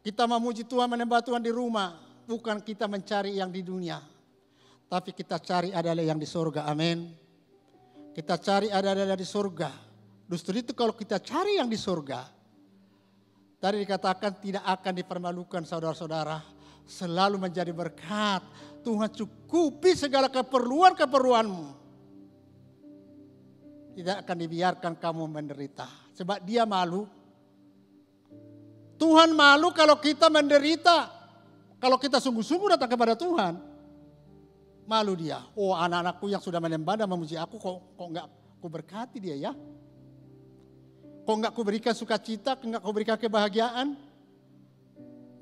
kita 0.07 0.27
memuji 0.29 0.63
Tuhan, 0.63 0.87
menyembah 0.87 1.23
Tuhan 1.25 1.43
di 1.43 1.51
rumah, 1.51 2.12
bukan 2.25 2.63
kita 2.63 2.87
mencari 2.87 3.37
yang 3.39 3.51
di 3.51 3.63
dunia, 3.63 4.01
tapi 4.87 5.15
kita 5.17 5.39
cari 5.41 5.71
adalah 5.71 6.03
yang 6.03 6.21
di 6.21 6.29
surga. 6.29 6.69
Amin. 6.69 7.13
Kita 8.13 8.37
cari 8.37 8.69
adalah 8.69 9.17
di 9.17 9.25
surga. 9.25 9.71
Justru 10.29 10.61
itu 10.61 10.73
kalau 10.77 10.93
kita 10.93 11.21
cari 11.21 11.61
yang 11.61 11.69
di 11.69 11.77
surga, 11.77 12.29
tadi 13.57 13.77
dikatakan 13.85 14.41
tidak 14.41 14.65
akan 14.65 14.93
dipermalukan 14.97 15.63
saudara-saudara, 15.65 16.41
selalu 16.85 17.37
menjadi 17.41 17.73
berkat. 17.73 18.45
Tuhan 18.83 19.15
cukupi 19.15 19.95
segala 19.95 20.27
keperluan-keperluanmu 20.27 21.83
tidak 23.93 24.25
akan 24.25 24.37
dibiarkan 24.41 24.93
kamu 24.97 25.25
menderita. 25.29 25.85
Sebab 26.17 26.41
dia 26.45 26.65
malu. 26.65 27.05
Tuhan 28.97 29.37
malu 29.37 29.73
kalau 29.77 30.01
kita 30.01 30.33
menderita. 30.33 31.22
Kalau 31.83 31.99
kita 31.99 32.23
sungguh-sungguh 32.23 32.79
datang 32.79 32.87
kepada 32.87 33.19
Tuhan. 33.19 33.59
Malu 34.87 35.19
dia. 35.19 35.43
Oh 35.59 35.75
anak-anakku 35.75 36.31
yang 36.31 36.39
sudah 36.39 36.63
menyembah 36.63 36.95
dan 36.95 37.11
memuji 37.11 37.35
aku 37.35 37.59
kok, 37.59 37.99
kok 37.99 38.07
enggak 38.07 38.27
aku 38.31 38.67
berkati 38.71 39.19
dia 39.19 39.51
ya. 39.51 39.53
Kok 41.27 41.35
enggak 41.35 41.51
aku 41.51 41.63
berikan 41.67 41.91
sukacita, 41.91 42.55
kok 42.55 42.63
enggak 42.63 42.87
aku 42.87 42.93
berikan 42.95 43.19
kebahagiaan. 43.19 43.99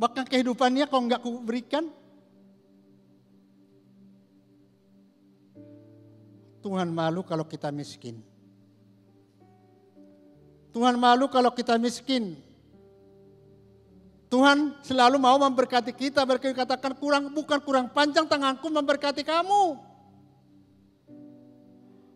Bahkan 0.01 0.25
kehidupannya 0.33 0.89
kok 0.89 1.01
enggak 1.05 1.21
aku 1.21 1.45
berikan. 1.45 1.93
Tuhan 6.65 6.89
malu 6.89 7.21
kalau 7.21 7.45
kita 7.45 7.69
miskin. 7.69 8.25
Tuhan 10.73 10.97
malu 10.97 11.29
kalau 11.29 11.53
kita 11.53 11.77
miskin. 11.77 12.41
Tuhan 14.31 14.79
selalu 14.87 15.19
mau 15.19 15.35
memberkati 15.43 15.91
kita, 15.91 16.23
berkatakan 16.23 16.95
kurang 16.95 17.35
bukan 17.35 17.59
kurang 17.67 17.87
panjang 17.91 18.31
tanganku 18.31 18.71
memberkati 18.71 19.27
kamu. 19.27 19.91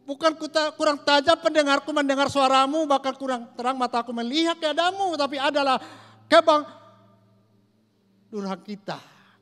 Bukan 0.06 0.36
kurang 0.78 1.02
tajam 1.02 1.34
pendengarku 1.42 1.90
mendengar 1.90 2.30
suaramu, 2.30 2.86
bahkan 2.86 3.18
kurang 3.18 3.50
terang 3.58 3.74
mataku 3.74 4.14
melihat 4.14 4.54
keadamu, 4.62 5.16
tapi 5.18 5.42
adalah 5.42 5.82
kebang 6.30 6.62
durhaka 8.30 8.62
kita, 8.62 8.98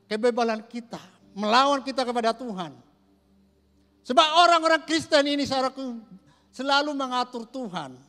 kebebalan 0.09 0.65
kita, 0.65 1.03
melawan 1.37 1.85
kita 1.85 2.09
kepada 2.09 2.33
Tuhan. 2.33 2.73
Sebab 4.03 4.29
orang-orang 4.49 4.81
Kristen 4.89 5.29
ini 5.29 5.45
saudaraku 5.45 6.01
selalu 6.55 6.97
mengatur 6.97 7.45
Tuhan. 7.45 8.01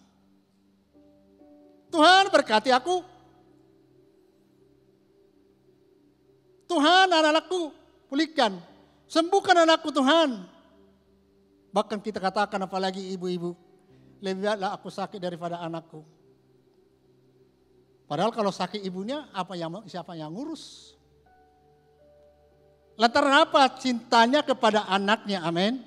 Tuhan 1.91 2.31
berkati 2.31 2.71
aku. 2.71 3.12
Tuhan 6.73 7.07
anak-anakku 7.13 7.59
pulihkan. 8.09 8.57
Sembuhkan 9.05 9.61
anakku 9.61 9.93
Tuhan. 9.93 10.41
Bahkan 11.69 12.01
kita 12.01 12.17
katakan 12.17 12.65
apalagi 12.65 13.13
ibu-ibu. 13.13 13.53
Lebih 14.25 14.41
baiklah 14.41 14.73
aku 14.73 14.89
sakit 14.89 15.21
daripada 15.21 15.61
anakku. 15.61 16.01
Padahal 18.09 18.33
kalau 18.33 18.49
sakit 18.49 18.81
ibunya 18.81 19.29
apa 19.29 19.53
yang 19.53 19.85
siapa 19.85 20.17
yang 20.17 20.33
ngurus? 20.33 20.97
Lantaran 22.97 23.45
apa 23.45 23.69
cintanya 23.77 24.41
kepada 24.41 24.85
anaknya? 24.89 25.45
Amin. 25.45 25.81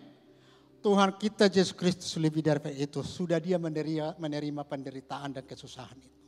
Tuhan 0.83 1.19
kita 1.19 1.51
Yesus 1.51 1.75
Kristus 1.75 2.15
lebih 2.19 2.47
dari 2.47 2.79
itu. 2.79 3.03
Sudah 3.03 3.43
dia 3.43 3.59
menerima, 3.59 4.19
menerima 4.23 4.63
penderitaan 4.63 5.35
dan 5.35 5.43
kesusahan 5.43 5.99
itu. 5.99 6.19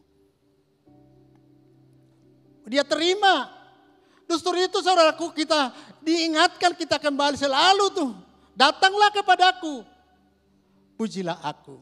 Dia 2.67 2.83
terima. 2.83 3.58
Justru 4.28 4.61
itu 4.61 4.78
saudaraku 4.85 5.32
kita 5.32 5.73
diingatkan 6.04 6.76
kita 6.76 7.00
kembali 7.00 7.40
selalu 7.40 7.87
tuh. 7.97 8.12
Datanglah 8.52 9.08
kepadaku. 9.08 9.80
Pujilah 11.00 11.40
aku. 11.40 11.80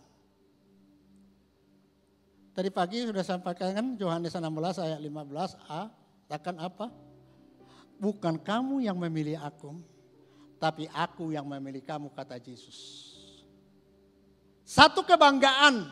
Tadi 2.54 2.70
pagi 2.72 3.04
sudah 3.04 3.26
sampaikan 3.26 3.74
kan 3.74 3.86
Yohanes 3.98 4.32
16 4.32 4.46
ayat 4.80 5.00
15a. 5.02 5.82
Katakan 6.26 6.56
apa? 6.62 6.86
Bukan 7.98 8.40
kamu 8.40 8.86
yang 8.86 8.96
memilih 8.96 9.36
aku, 9.42 9.76
tapi 10.56 10.88
aku 10.94 11.34
yang 11.34 11.44
memilih 11.44 11.82
kamu 11.84 12.08
kata 12.14 12.40
Yesus. 12.40 13.12
Satu 14.64 15.04
kebanggaan 15.04 15.86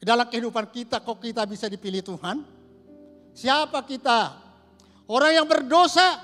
dalam 0.00 0.26
kehidupan 0.26 0.66
kita 0.70 1.02
kok 1.02 1.18
kita 1.20 1.42
bisa 1.44 1.66
dipilih 1.66 2.02
Tuhan. 2.02 2.42
Siapa 3.36 3.84
kita? 3.84 4.47
Orang 5.08 5.32
yang 5.32 5.48
berdosa. 5.48 6.20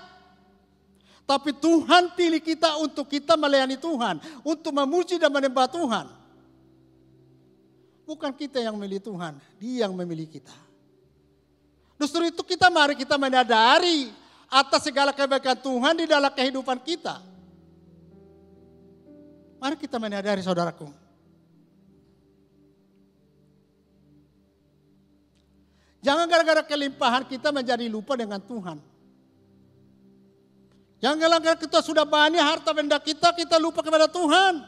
Tapi 1.24 1.56
Tuhan 1.56 2.12
pilih 2.12 2.44
kita 2.44 2.76
untuk 2.84 3.08
kita 3.08 3.32
melayani 3.40 3.80
Tuhan. 3.80 4.20
Untuk 4.44 4.76
memuji 4.76 5.16
dan 5.16 5.32
menyembah 5.32 5.64
Tuhan. 5.72 6.06
Bukan 8.04 8.36
kita 8.36 8.60
yang 8.60 8.76
memilih 8.76 9.00
Tuhan. 9.00 9.40
Dia 9.56 9.88
yang 9.88 9.96
memilih 9.96 10.28
kita. 10.28 10.52
Justru 11.96 12.28
itu 12.28 12.44
kita 12.44 12.68
mari 12.68 12.92
kita 12.92 13.16
menyadari 13.16 14.12
atas 14.52 14.84
segala 14.84 15.16
kebaikan 15.16 15.56
Tuhan 15.56 15.94
di 15.96 16.04
dalam 16.04 16.28
kehidupan 16.28 16.84
kita. 16.84 17.24
Mari 19.56 19.80
kita 19.80 19.96
menyadari 19.96 20.44
saudaraku. 20.44 21.03
Jangan 26.04 26.28
gara-gara 26.28 26.60
kelimpahan 26.60 27.24
kita 27.24 27.48
menjadi 27.48 27.88
lupa 27.88 28.12
dengan 28.12 28.36
Tuhan. 28.36 28.76
Jangan 31.00 31.16
gara-gara 31.16 31.56
kita 31.56 31.80
sudah 31.80 32.04
banyak 32.04 32.44
harta 32.44 32.76
benda 32.76 33.00
kita, 33.00 33.32
kita 33.32 33.56
lupa 33.56 33.80
kepada 33.80 34.04
Tuhan. 34.04 34.60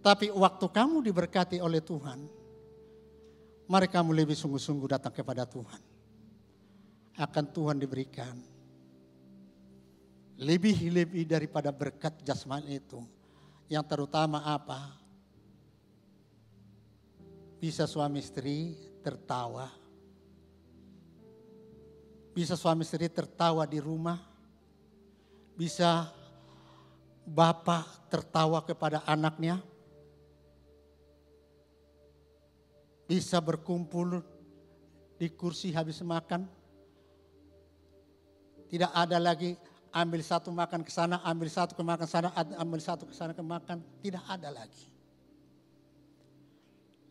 Tapi 0.00 0.32
waktu 0.32 0.66
kamu 0.68 1.04
diberkati 1.04 1.60
oleh 1.60 1.84
Tuhan, 1.84 2.24
mari 3.68 3.88
kamu 3.88 4.16
lebih 4.16 4.36
sungguh-sungguh 4.36 4.96
datang 4.96 5.12
kepada 5.12 5.44
Tuhan. 5.44 5.80
Akan 7.20 7.44
Tuhan 7.52 7.76
diberikan 7.76 8.36
lebih-lebih 10.40 11.28
daripada 11.28 11.68
berkat 11.68 12.16
jasmani 12.24 12.80
itu. 12.80 13.00
Yang 13.68 13.84
terutama 13.92 14.40
apa? 14.44 15.03
Bisa 17.64 17.88
suami 17.88 18.20
istri 18.20 18.76
tertawa. 19.00 19.72
Bisa 22.36 22.60
suami 22.60 22.84
istri 22.84 23.08
tertawa 23.08 23.64
di 23.64 23.80
rumah. 23.80 24.20
Bisa 25.56 26.12
bapak 27.24 28.12
tertawa 28.12 28.60
kepada 28.60 29.00
anaknya. 29.08 29.64
Bisa 33.08 33.40
berkumpul 33.40 34.20
di 35.16 35.32
kursi 35.32 35.72
habis 35.72 36.04
makan. 36.04 36.44
Tidak 38.68 38.92
ada 38.92 39.16
lagi 39.16 39.56
ambil 39.88 40.20
satu 40.20 40.52
makan 40.52 40.84
ke 40.84 40.92
sana, 40.92 41.24
ambil 41.24 41.48
satu 41.48 41.72
ke 41.72 41.80
makan 41.80 42.04
sana, 42.12 42.28
ambil 42.60 42.84
satu 42.84 43.08
ke 43.08 43.16
sana 43.16 43.32
ke 43.32 43.40
makan. 43.40 43.80
Tidak 44.04 44.20
ada 44.28 44.52
lagi. 44.52 44.92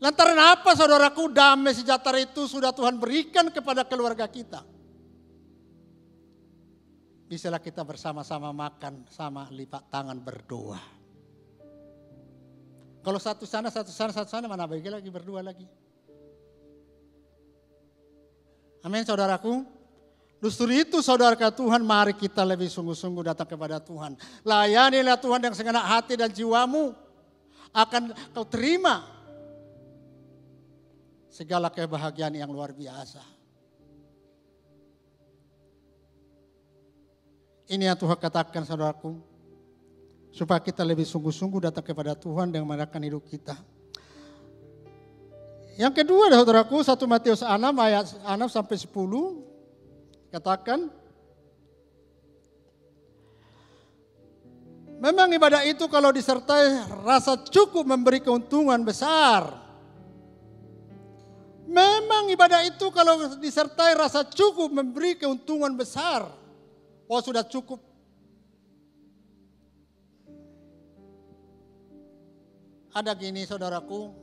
Lantaran 0.04 0.36
apa 0.36 0.76
saudaraku 0.76 1.32
damai 1.32 1.72
sejahtera 1.72 2.20
itu 2.20 2.44
sudah 2.44 2.76
Tuhan 2.76 3.00
berikan 3.00 3.48
kepada 3.48 3.88
keluarga 3.88 4.28
kita. 4.28 4.60
Bisalah 7.32 7.64
kita 7.64 7.88
bersama-sama 7.88 8.52
makan 8.52 9.08
sama 9.08 9.48
lipat 9.48 9.88
tangan 9.88 10.20
berdoa. 10.20 10.76
Kalau 13.00 13.16
satu 13.16 13.48
sana, 13.48 13.72
satu 13.72 13.96
sana, 13.96 14.12
satu 14.12 14.28
sana 14.28 14.52
mana 14.52 14.68
bagi 14.68 14.92
lagi 14.92 15.08
berdua 15.08 15.40
lagi. 15.40 15.64
Amin 18.84 19.08
saudaraku. 19.08 19.64
Justru 20.44 20.84
itu 20.84 21.00
saudara 21.00 21.40
Tuhan 21.40 21.80
mari 21.80 22.12
kita 22.12 22.44
lebih 22.44 22.68
sungguh-sungguh 22.68 23.32
datang 23.32 23.48
kepada 23.48 23.80
Tuhan. 23.80 24.20
Layanilah 24.44 25.16
Tuhan 25.16 25.40
yang 25.40 25.56
segenap 25.56 25.88
hati 25.88 26.20
dan 26.20 26.28
jiwamu. 26.28 26.92
Akan 27.72 28.12
kau 28.36 28.44
terima 28.44 29.13
segala 31.34 31.74
kebahagiaan 31.74 32.38
yang 32.38 32.54
luar 32.54 32.70
biasa. 32.70 33.26
Ini 37.74 37.90
yang 37.90 37.98
Tuhan 37.98 38.22
katakan 38.22 38.62
saudaraku. 38.62 39.18
Supaya 40.34 40.62
kita 40.62 40.82
lebih 40.86 41.06
sungguh-sungguh 41.06 41.70
datang 41.70 41.86
kepada 41.86 42.14
Tuhan 42.18 42.50
dan 42.54 42.66
merayakan 42.66 43.02
hidup 43.06 43.26
kita. 43.26 43.58
Yang 45.78 46.06
kedua 46.06 46.30
saudaraku 46.30 46.86
1 46.86 47.02
Matius 47.10 47.42
6 47.42 47.50
ayat 47.82 48.06
6 48.22 48.46
sampai 48.50 48.78
10 48.78 48.94
katakan 50.30 50.90
Memang 55.02 55.28
ibadah 55.36 55.68
itu 55.68 55.84
kalau 55.92 56.16
disertai 56.16 56.88
rasa 57.04 57.36
cukup 57.36 57.84
memberi 57.84 58.24
keuntungan 58.24 58.80
besar. 58.88 59.63
Memang 61.74 62.30
ibadah 62.30 62.62
itu 62.70 62.94
kalau 62.94 63.34
disertai 63.42 63.98
rasa 63.98 64.22
cukup 64.30 64.70
memberi 64.70 65.18
keuntungan 65.18 65.74
besar. 65.74 66.30
Oh 67.10 67.18
sudah 67.18 67.42
cukup. 67.42 67.82
Ada 72.94 73.18
gini 73.18 73.42
saudaraku, 73.50 74.14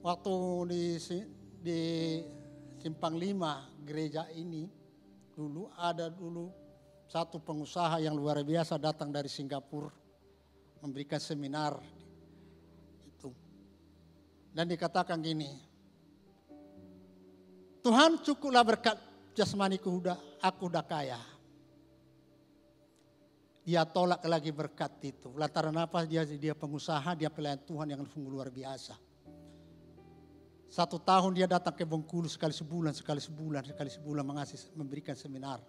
waktu 0.00 0.34
di, 0.72 0.82
di 1.60 1.80
Simpang 2.80 3.20
Lima 3.20 3.68
gereja 3.84 4.24
ini 4.32 4.64
dulu 5.36 5.68
ada 5.76 6.08
dulu 6.08 6.48
satu 7.04 7.36
pengusaha 7.36 8.00
yang 8.00 8.16
luar 8.16 8.40
biasa 8.40 8.80
datang 8.80 9.12
dari 9.12 9.28
Singapura 9.28 9.92
memberikan 10.80 11.20
seminar 11.20 11.76
itu 13.04 13.28
dan 14.56 14.64
dikatakan 14.64 15.20
gini 15.20 15.71
Tuhan 17.82 18.22
cukuplah 18.22 18.62
berkat 18.62 18.94
jasmaniku 19.34 19.90
udah, 19.90 20.16
aku 20.38 20.70
udah 20.70 20.86
kaya. 20.86 21.18
Dia 23.62 23.86
tolak 23.86 24.22
lagi 24.26 24.50
berkat 24.50 25.02
itu. 25.06 25.30
Lantaran 25.34 25.74
apa? 25.78 26.02
Dia 26.06 26.26
dia 26.26 26.54
pengusaha, 26.54 27.14
dia 27.14 27.30
pelayan 27.30 27.62
Tuhan 27.62 27.94
yang 27.94 28.02
sungguh 28.06 28.30
luar 28.30 28.50
biasa. 28.50 28.94
Satu 30.72 30.96
tahun 30.98 31.36
dia 31.36 31.46
datang 31.46 31.76
ke 31.76 31.84
Bengkulu 31.84 32.26
sekali 32.26 32.54
sebulan, 32.56 32.96
sekali 32.96 33.20
sebulan, 33.20 33.62
sekali 33.66 33.90
sebulan 33.92 34.24
mengasih 34.24 34.56
memberikan 34.72 35.12
seminar. 35.12 35.60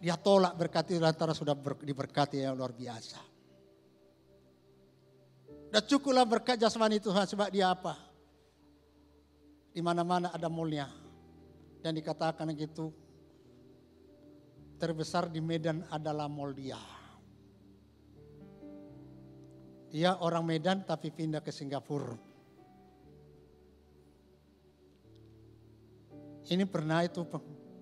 Dia 0.00 0.16
tolak 0.16 0.56
berkat 0.56 0.90
itu 0.90 1.00
lantaran 1.00 1.36
sudah 1.36 1.54
ber, 1.54 1.78
diberkati 1.78 2.42
yang 2.42 2.56
luar 2.56 2.74
biasa. 2.74 3.20
Dan 5.70 5.82
cukuplah 5.86 6.26
berkat 6.26 6.58
jasmani 6.58 6.98
Tuhan 6.98 7.28
sebab 7.28 7.48
dia 7.54 7.70
apa? 7.70 8.09
Di 9.70 9.80
mana-mana 9.80 10.34
ada 10.34 10.50
mallnya. 10.50 10.90
Dan 11.80 11.96
dikatakan 11.96 12.52
gitu, 12.58 12.92
terbesar 14.80 15.28
di 15.28 15.44
Medan 15.44 15.84
adalah 15.92 16.24
mall 16.28 16.56
dia. 16.56 16.80
Dia 19.92 20.16
orang 20.24 20.48
Medan 20.48 20.86
tapi 20.88 21.12
pindah 21.12 21.44
ke 21.44 21.52
Singapura. 21.52 22.16
Ini 26.50 26.66
pernah 26.66 27.06
itu 27.06 27.22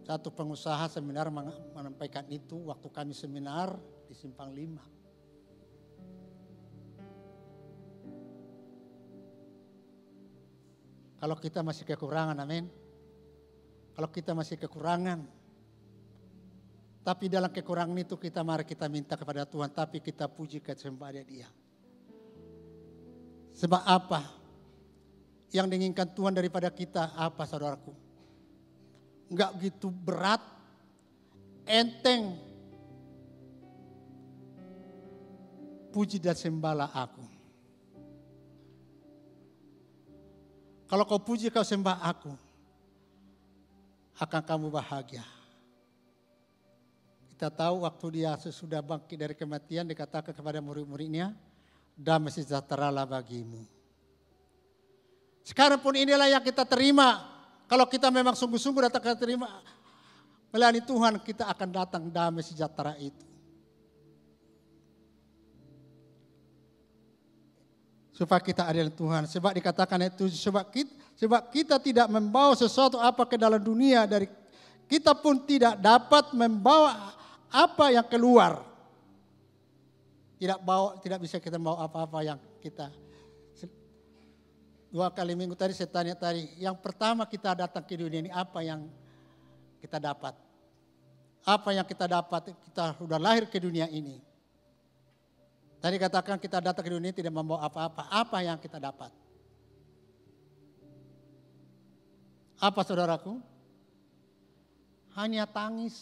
satu 0.04 0.28
pengusaha 0.28 0.92
seminar 0.92 1.32
menyampaikan 1.32 2.28
itu 2.28 2.68
waktu 2.68 2.88
kami 2.92 3.16
seminar 3.16 3.76
di 4.04 4.12
Simpang 4.12 4.52
Lima. 4.52 4.97
Kalau 11.18 11.34
kita 11.34 11.66
masih 11.66 11.82
kekurangan, 11.82 12.38
amin. 12.38 12.70
Kalau 13.98 14.08
kita 14.14 14.30
masih 14.30 14.54
kekurangan, 14.54 15.26
tapi 17.02 17.26
dalam 17.26 17.50
kekurangan 17.50 17.98
itu 17.98 18.14
kita 18.14 18.46
mari 18.46 18.62
kita 18.62 18.86
minta 18.86 19.18
kepada 19.18 19.42
Tuhan, 19.42 19.72
tapi 19.74 19.98
kita 19.98 20.30
puji 20.30 20.62
kesempatan 20.62 21.26
dia. 21.26 21.50
Sebab 23.58 23.82
apa? 23.82 24.22
Yang 25.50 25.66
diinginkan 25.74 26.14
Tuhan 26.14 26.36
daripada 26.36 26.70
kita 26.70 27.16
apa 27.18 27.42
saudaraku? 27.42 27.90
Enggak 29.32 29.50
gitu 29.58 29.90
berat, 29.90 30.44
enteng. 31.66 32.38
Puji 35.90 36.22
dan 36.22 36.38
sembahlah 36.38 36.92
aku. 36.94 37.37
Kalau 40.88 41.04
kau 41.04 41.20
puji 41.20 41.52
kau 41.52 41.60
sembah 41.60 42.00
aku, 42.00 42.32
akan 44.18 44.42
kamu 44.42 44.66
bahagia. 44.72 45.22
Kita 47.28 47.52
tahu 47.52 47.86
waktu 47.86 48.06
dia 48.18 48.34
sesudah 48.40 48.82
bangkit 48.82 49.14
dari 49.14 49.34
kematian 49.36 49.86
dikatakan 49.86 50.34
kepada 50.34 50.58
murid-muridnya, 50.58 51.36
damai 51.92 52.32
sejahtera 52.32 52.90
bagimu. 53.04 53.62
Sekarang 55.44 55.78
pun 55.78 55.94
inilah 55.94 56.26
yang 56.32 56.42
kita 56.42 56.64
terima. 56.64 57.36
Kalau 57.68 57.84
kita 57.84 58.08
memang 58.08 58.32
sungguh-sungguh 58.32 58.88
datang 58.88 59.04
ke 59.04 59.12
terima 59.20 59.60
melayani 60.48 60.80
Tuhan, 60.80 61.20
kita 61.20 61.44
akan 61.52 61.68
datang 61.68 62.02
damai 62.08 62.40
sejahtera 62.40 62.96
itu. 62.96 63.27
Supaya 68.18 68.42
kita 68.42 68.66
adalah 68.66 68.90
Tuhan. 68.90 69.22
Sebab 69.30 69.54
dikatakan 69.54 70.10
itu 70.10 70.26
sebab 70.26 70.66
kita, 70.74 70.90
sebab 71.14 71.42
kita 71.54 71.78
tidak 71.78 72.10
membawa 72.10 72.58
sesuatu 72.58 72.98
apa 72.98 73.22
ke 73.30 73.38
dalam 73.38 73.62
dunia 73.62 74.10
dari 74.10 74.26
kita 74.90 75.14
pun 75.14 75.38
tidak 75.46 75.78
dapat 75.78 76.34
membawa 76.34 77.14
apa 77.46 77.94
yang 77.94 78.06
keluar. 78.10 78.66
Tidak 80.42 80.58
bawa, 80.66 80.98
tidak 80.98 81.22
bisa 81.22 81.38
kita 81.38 81.58
bawa 81.62 81.86
apa-apa 81.86 82.18
yang 82.26 82.38
kita 82.58 82.90
dua 84.88 85.12
kali 85.12 85.36
minggu 85.36 85.52
tadi 85.52 85.76
saya 85.76 85.88
tanya 85.88 86.16
tadi, 86.16 86.48
yang 86.56 86.76
pertama 86.76 87.28
kita 87.28 87.52
datang 87.52 87.84
ke 87.84 87.94
dunia 87.94 88.24
ini 88.24 88.32
apa 88.32 88.64
yang 88.64 88.88
kita 89.84 90.00
dapat? 90.00 90.34
Apa 91.44 91.70
yang 91.76 91.86
kita 91.86 92.08
dapat? 92.08 92.52
Kita 92.68 92.96
sudah 92.98 93.20
lahir 93.20 93.48
ke 93.48 93.56
dunia 93.60 93.88
ini. 93.88 94.20
Tadi 95.78 95.96
katakan 95.96 96.42
kita 96.42 96.58
datang 96.58 96.82
ke 96.82 96.90
dunia 96.90 97.14
tidak 97.14 97.30
membawa 97.30 97.70
apa-apa. 97.70 98.10
Apa 98.10 98.42
yang 98.42 98.58
kita 98.58 98.82
dapat? 98.82 99.14
Apa 102.58 102.82
saudaraku? 102.82 103.38
Hanya 105.14 105.46
tangis 105.46 105.94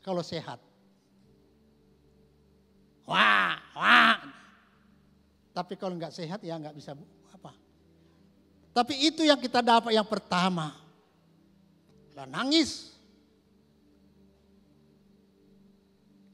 kalau 0.00 0.24
sehat. 0.24 0.56
Wah, 3.04 3.56
wah. 3.76 4.20
Tapi 5.52 5.76
kalau 5.76 5.96
nggak 5.96 6.12
sehat 6.12 6.40
ya 6.44 6.56
nggak 6.56 6.76
bisa 6.76 6.96
apa. 7.32 7.52
Tapi 8.72 8.94
itu 9.12 9.24
yang 9.24 9.40
kita 9.40 9.60
dapat 9.60 9.92
yang 9.92 10.08
pertama. 10.08 10.72
Lah 12.16 12.24
nangis. 12.24 12.97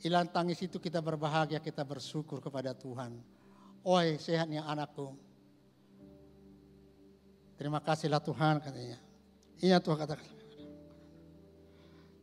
Hilang 0.04 0.28
tangis 0.28 0.60
itu 0.60 0.76
kita 0.76 1.00
berbahagia, 1.00 1.56
kita 1.64 1.80
bersyukur 1.80 2.36
kepada 2.44 2.76
Tuhan. 2.76 3.16
Oi 3.88 4.20
sehatnya 4.20 4.60
anakku. 4.68 5.16
Terima 7.56 7.80
kasihlah 7.80 8.20
Tuhan 8.20 8.60
katanya. 8.60 9.00
Iya 9.64 9.80
Tuhan 9.80 9.96
katakan. 9.96 10.28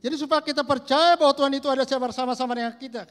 Jadi 0.02 0.14
supaya 0.14 0.46
kita 0.46 0.62
percaya 0.62 1.18
bahwa 1.18 1.34
Tuhan 1.34 1.54
itu 1.58 1.66
ada 1.74 1.82
bersama-sama 1.82 2.54
dengan 2.54 2.78
kita. 2.78 3.10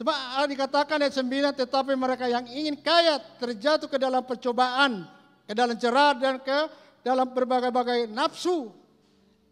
Sebab 0.00 0.16
dikatakan 0.48 1.04
ayat 1.04 1.12
9, 1.12 1.60
tetapi 1.60 1.92
mereka 1.92 2.24
yang 2.24 2.48
ingin 2.48 2.78
kaya 2.80 3.20
terjatuh 3.36 3.90
ke 3.90 4.00
dalam 4.00 4.24
percobaan, 4.24 5.04
ke 5.44 5.52
dalam 5.52 5.76
cerah 5.76 6.16
dan 6.16 6.40
ke 6.40 6.58
dalam 7.04 7.28
berbagai-bagai 7.36 8.08
nafsu 8.08 8.72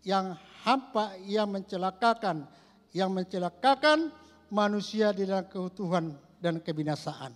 yang 0.07 0.38
hampa 0.66 1.14
yang 1.22 1.46
mencelakakan, 1.55 2.42
yang 2.90 3.14
mencelakakan 3.14 4.11
manusia 4.50 5.14
di 5.14 5.22
dalam 5.22 5.46
keutuhan 5.46 6.11
dan 6.42 6.59
kebinasaan. 6.59 7.31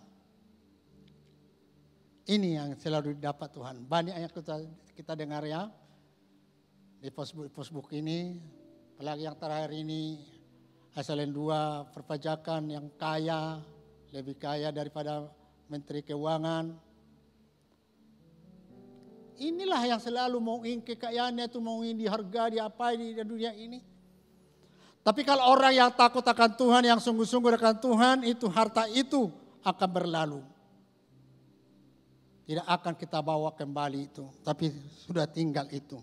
Ini 2.27 2.49
yang 2.59 2.71
selalu 2.75 3.14
didapat 3.19 3.55
Tuhan. 3.55 3.87
Banyak 3.87 4.19
yang 4.19 4.31
kita, 4.31 4.66
kita 4.99 5.12
dengar 5.14 5.47
ya 5.47 5.71
di 7.01 7.09
Facebook, 7.11 7.90
ini, 7.95 8.37
apalagi 8.95 9.25
yang 9.25 9.38
terakhir 9.38 9.73
ini, 9.73 10.21
SLN 10.95 11.31
dua 11.31 11.87
perpajakan 11.87 12.66
yang 12.66 12.87
kaya, 12.99 13.62
lebih 14.12 14.37
kaya 14.37 14.75
daripada 14.75 15.31
Menteri 15.71 16.03
Keuangan. 16.03 16.89
Inilah 19.40 19.81
yang 19.88 19.96
selalu 19.96 20.37
mau 20.37 20.61
ingin 20.61 20.85
kekayaannya 20.85 21.48
itu 21.48 21.59
mau 21.64 21.81
ingin 21.81 22.05
diharga, 22.05 22.53
diapa 22.53 22.92
di 22.92 23.16
dunia 23.24 23.57
ini. 23.57 23.81
Tapi 25.00 25.24
kalau 25.24 25.48
orang 25.48 25.72
yang 25.72 25.88
takut 25.96 26.20
akan 26.20 26.61
Tuhan, 26.61 26.85
yang 26.85 27.00
sungguh-sungguh 27.00 27.57
akan 27.57 27.76
Tuhan, 27.81 28.16
itu 28.29 28.44
harta 28.53 28.85
itu 28.92 29.33
akan 29.64 29.88
berlalu. 29.88 30.44
Tidak 32.44 32.68
akan 32.68 32.92
kita 33.00 33.24
bawa 33.24 33.57
kembali 33.57 34.12
itu, 34.12 34.29
tapi 34.44 34.68
sudah 35.09 35.24
tinggal 35.24 35.64
itu. 35.72 35.96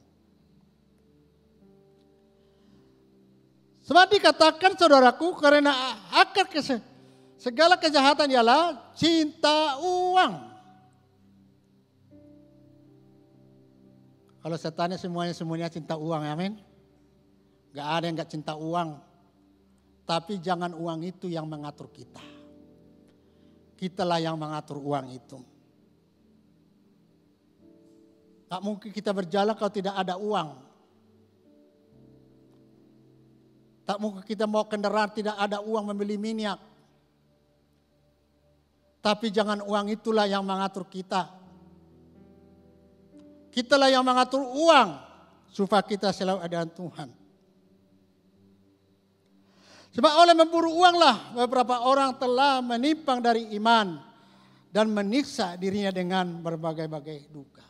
Sebab 3.86 4.18
dikatakan 4.18 4.74
saudaraku 4.74 5.38
karena 5.38 5.72
akar 6.10 6.50
segala 7.38 7.78
kejahatan 7.78 8.34
ialah 8.34 8.92
cinta 8.98 9.78
uang. 9.78 10.57
Kalau 14.48 14.56
saya 14.56 14.72
tanya 14.72 14.96
semuanya 14.96 15.36
semuanya 15.36 15.68
cinta 15.68 16.00
uang, 16.00 16.24
amin. 16.24 16.56
Gak 17.76 17.84
ada 17.84 18.08
yang 18.08 18.16
gak 18.16 18.32
cinta 18.32 18.56
uang. 18.56 18.96
Tapi 20.08 20.40
jangan 20.40 20.72
uang 20.72 21.04
itu 21.04 21.28
yang 21.28 21.44
mengatur 21.52 21.92
kita. 21.92 22.24
Kitalah 23.76 24.24
yang 24.24 24.40
mengatur 24.40 24.80
uang 24.80 25.12
itu. 25.12 25.44
Tak 28.48 28.64
mungkin 28.64 28.88
kita 28.88 29.12
berjalan 29.12 29.52
kalau 29.52 29.68
tidak 29.68 30.00
ada 30.00 30.16
uang. 30.16 30.50
Tak 33.84 34.00
mungkin 34.00 34.24
kita 34.24 34.48
mau 34.48 34.64
kendaraan 34.64 35.12
tidak 35.12 35.36
ada 35.36 35.60
uang 35.60 35.92
membeli 35.92 36.16
minyak. 36.16 36.56
Tapi 39.04 39.28
jangan 39.28 39.60
uang 39.60 39.92
itulah 39.92 40.24
yang 40.24 40.48
mengatur 40.48 40.88
kita. 40.88 41.37
Kitalah 43.58 43.90
yang 43.90 44.06
mengatur 44.06 44.46
uang 44.46 45.02
supaya 45.50 45.82
kita 45.82 46.14
selalu 46.14 46.46
ada 46.46 46.62
Tuhan. 46.70 47.10
Sebab 49.98 50.14
oleh 50.14 50.38
memburu 50.38 50.78
uanglah 50.78 51.34
beberapa 51.34 51.82
orang 51.82 52.14
telah 52.22 52.62
menimpang 52.62 53.18
dari 53.18 53.50
iman 53.58 53.98
dan 54.70 54.94
meniksa 54.94 55.58
dirinya 55.58 55.90
dengan 55.90 56.38
berbagai-bagai 56.46 57.34
duka. 57.34 57.66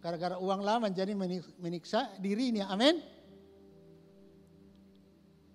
Gara-gara 0.00 0.40
uang 0.40 0.64
lah 0.64 0.80
menjadi 0.80 1.12
meniksa 1.60 2.08
dirinya. 2.16 2.72
Amin. 2.72 2.96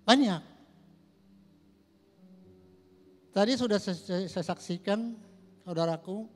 Banyak. 0.06 0.41
Tadi 3.34 3.52
sudah 3.58 3.82
saya 3.82 4.30
saksikan, 4.30 5.17
saudaraku, 5.65 6.35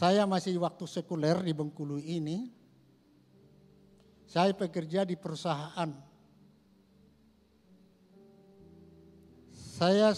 saya 0.00 0.24
masih 0.24 0.56
waktu 0.56 0.88
sekuler 0.88 1.44
di 1.44 1.52
Bengkulu 1.52 2.00
ini. 2.00 2.48
Saya 4.24 4.56
bekerja 4.56 5.04
di 5.04 5.12
perusahaan. 5.12 5.92
Saya 9.52 10.16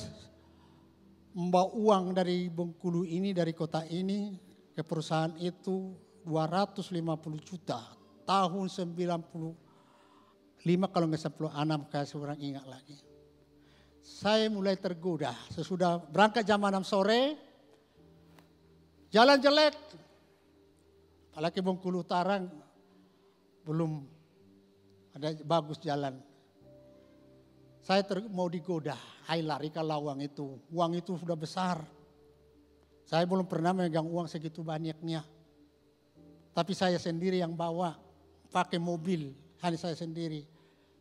membawa 1.35 1.75
uang 1.75 2.15
dari 2.15 2.47
Bengkulu 2.47 3.03
ini, 3.03 3.35
dari 3.35 3.51
kota 3.51 3.83
ini, 3.91 4.39
ke 4.71 4.87
perusahaan 4.87 5.35
itu 5.43 5.99
250 6.31 7.43
juta 7.43 7.83
tahun 8.23 8.71
95 8.71 9.03
kalau 10.95 11.11
nggak 11.11 11.23
96 11.27 11.91
kayak 11.91 12.07
seorang 12.07 12.39
ingat 12.39 12.71
lagi. 12.71 13.03
Saya 13.99 14.47
mulai 14.47 14.79
tergoda 14.79 15.35
sesudah 15.51 15.99
berangkat 16.07 16.47
jam 16.47 16.63
6 16.63 16.87
sore, 16.87 17.51
jalan 19.13 19.39
jelek, 19.39 19.77
apalagi 21.31 21.61
Bengkulu 21.61 22.01
Utara 22.01 22.41
belum 23.63 24.09
ada 25.13 25.37
bagus 25.45 25.79
jalan. 25.79 26.17
Saya 27.83 28.07
ter, 28.07 28.23
mau 28.31 28.47
digoda, 28.47 28.95
ayo 29.29 29.43
lari 29.43 29.69
ke 29.69 29.83
lawang 29.83 30.23
itu. 30.23 30.57
Uang 30.71 30.97
itu 30.97 31.19
sudah 31.19 31.35
besar. 31.35 31.83
Saya 33.05 33.27
belum 33.27 33.45
pernah 33.45 33.75
megang 33.75 34.07
uang 34.07 34.31
segitu 34.31 34.63
banyaknya. 34.63 35.27
Tapi 36.55 36.73
saya 36.73 36.97
sendiri 36.97 37.43
yang 37.43 37.53
bawa, 37.53 37.99
pakai 38.55 38.79
mobil, 38.79 39.35
hanya 39.61 39.77
saya 39.77 39.99
sendiri. 39.99 40.47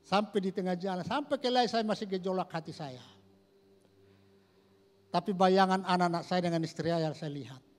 Sampai 0.02 0.42
di 0.42 0.50
tengah 0.50 0.74
jalan, 0.74 1.06
sampai 1.06 1.38
ke 1.38 1.54
lain 1.54 1.70
saya 1.70 1.86
masih 1.86 2.10
gejolak 2.10 2.50
hati 2.50 2.74
saya. 2.74 3.04
Tapi 5.14 5.38
bayangan 5.38 5.86
anak-anak 5.86 6.24
saya 6.26 6.42
dengan 6.50 6.66
istri 6.66 6.90
saya 6.90 7.14
saya 7.14 7.30
lihat. 7.30 7.71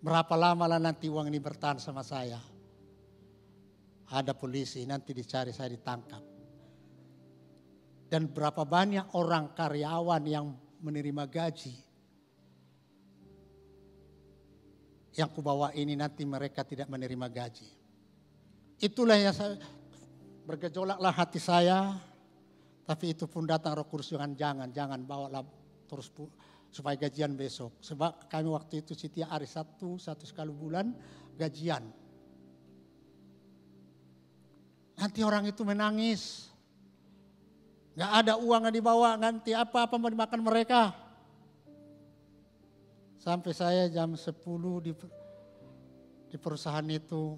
Berapa 0.00 0.32
lama 0.36 0.64
lah 0.64 0.80
nanti 0.80 1.12
uang 1.12 1.28
ini 1.28 1.36
bertahan 1.36 1.76
sama 1.76 2.00
saya. 2.00 2.40
Ada 4.10 4.32
polisi, 4.34 4.82
nanti 4.88 5.12
dicari 5.12 5.52
saya 5.52 5.70
ditangkap. 5.70 6.24
Dan 8.10 8.26
berapa 8.26 8.66
banyak 8.66 9.14
orang 9.14 9.54
karyawan 9.54 10.24
yang 10.26 10.50
menerima 10.82 11.24
gaji 11.30 11.90
yang 15.14 15.30
kubawa 15.30 15.74
ini 15.74 15.98
nanti 15.98 16.22
mereka 16.22 16.62
tidak 16.62 16.86
menerima 16.86 17.26
gaji. 17.28 17.68
Itulah 18.80 19.18
yang 19.18 19.34
saya 19.34 19.58
bergejolaklah 20.46 21.12
hati 21.12 21.40
saya. 21.42 21.98
Tapi 22.86 23.14
itu 23.14 23.30
pun 23.30 23.46
datang 23.46 23.78
roh 23.78 23.86
kudus 23.86 24.10
jangan 24.10 24.34
jangan 24.34 24.68
jangan 24.74 25.00
bawalah 25.06 25.46
terus 25.86 26.10
supaya 26.70 26.94
gajian 26.96 27.34
besok. 27.34 27.82
Sebab 27.82 28.30
kami 28.30 28.48
waktu 28.54 28.86
itu 28.86 28.94
setiap 28.94 29.34
hari 29.34 29.50
satu 29.50 29.98
satu 29.98 30.24
sekali 30.24 30.54
bulan 30.54 30.94
gajian. 31.34 31.82
Nanti 34.96 35.20
orang 35.26 35.50
itu 35.50 35.66
menangis. 35.66 36.46
Gak 37.98 38.12
ada 38.24 38.38
uang 38.38 38.70
yang 38.70 38.74
dibawa 38.74 39.18
nanti 39.18 39.50
apa-apa 39.50 39.98
mau 39.98 40.08
dimakan 40.08 40.40
mereka. 40.40 40.94
Sampai 43.20 43.52
saya 43.52 43.84
jam 43.92 44.16
10 44.16 44.32
di 44.80 44.92
di 46.30 46.36
perusahaan 46.38 46.86
itu 46.86 47.36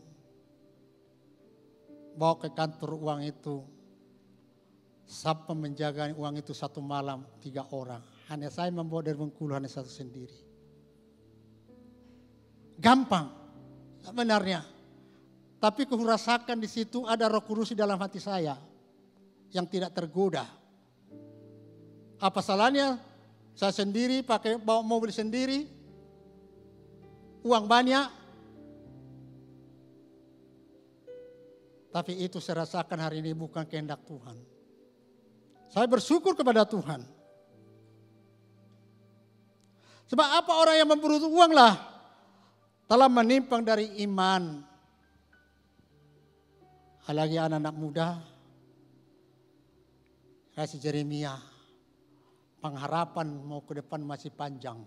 bawa 2.12 2.36
ke 2.38 2.52
kantor 2.52 3.00
uang 3.00 3.20
itu 3.24 3.64
siapa 5.08 5.56
menjaga 5.56 6.12
uang 6.12 6.44
itu 6.44 6.52
satu 6.52 6.84
malam 6.84 7.24
tiga 7.40 7.64
orang 7.72 8.11
hanya 8.32 8.48
saya 8.48 8.72
membawa 8.72 9.04
dari 9.04 9.20
Bengkulu 9.20 9.52
hanya 9.52 9.68
satu 9.68 9.92
sendiri. 9.92 10.32
Gampang 12.80 13.28
sebenarnya. 14.00 14.64
Tapi 15.60 15.86
kurasakan 15.86 16.58
di 16.58 16.66
situ 16.66 17.04
ada 17.04 17.28
roh 17.28 17.44
kudus 17.44 17.76
di 17.76 17.78
dalam 17.78 18.00
hati 18.00 18.18
saya 18.18 18.56
yang 19.52 19.68
tidak 19.68 19.92
tergoda. 19.92 20.48
Apa 22.18 22.40
salahnya? 22.40 22.98
Saya 23.52 23.70
sendiri 23.70 24.24
pakai 24.24 24.56
bawa 24.56 24.80
mobil 24.80 25.12
sendiri. 25.12 25.68
Uang 27.44 27.68
banyak. 27.68 28.08
Tapi 31.92 32.24
itu 32.24 32.40
saya 32.40 32.64
rasakan 32.64 32.96
hari 32.96 33.20
ini 33.20 33.36
bukan 33.36 33.68
kehendak 33.68 34.00
Tuhan. 34.08 34.40
Saya 35.68 35.84
bersyukur 35.84 36.32
kepada 36.32 36.64
Tuhan. 36.64 37.21
Sebab 40.12 40.28
apa 40.28 40.52
orang 40.60 40.76
yang 40.76 40.92
memburu 40.92 41.16
uang 41.24 41.56
lah 41.56 41.72
telah 42.84 43.08
menimpang 43.08 43.64
dari 43.64 43.88
iman. 44.04 44.60
Apalagi 47.00 47.40
anak-anak 47.40 47.74
muda. 47.80 48.20
Kasih 50.52 50.84
Jeremia. 50.84 51.32
Pengharapan 52.60 53.40
mau 53.40 53.64
ke 53.64 53.80
depan 53.80 54.04
masih 54.04 54.28
panjang. 54.36 54.84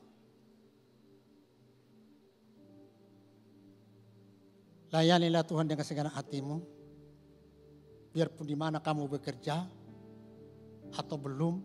Layanilah 4.94 5.42
Tuhan 5.42 5.66
dengan 5.66 5.84
segala 5.84 6.14
hatimu 6.14 6.62
biarpun 8.14 8.46
di 8.46 8.56
mana 8.56 8.80
kamu 8.80 9.12
bekerja 9.12 9.66
atau 10.96 11.18
belum, 11.20 11.60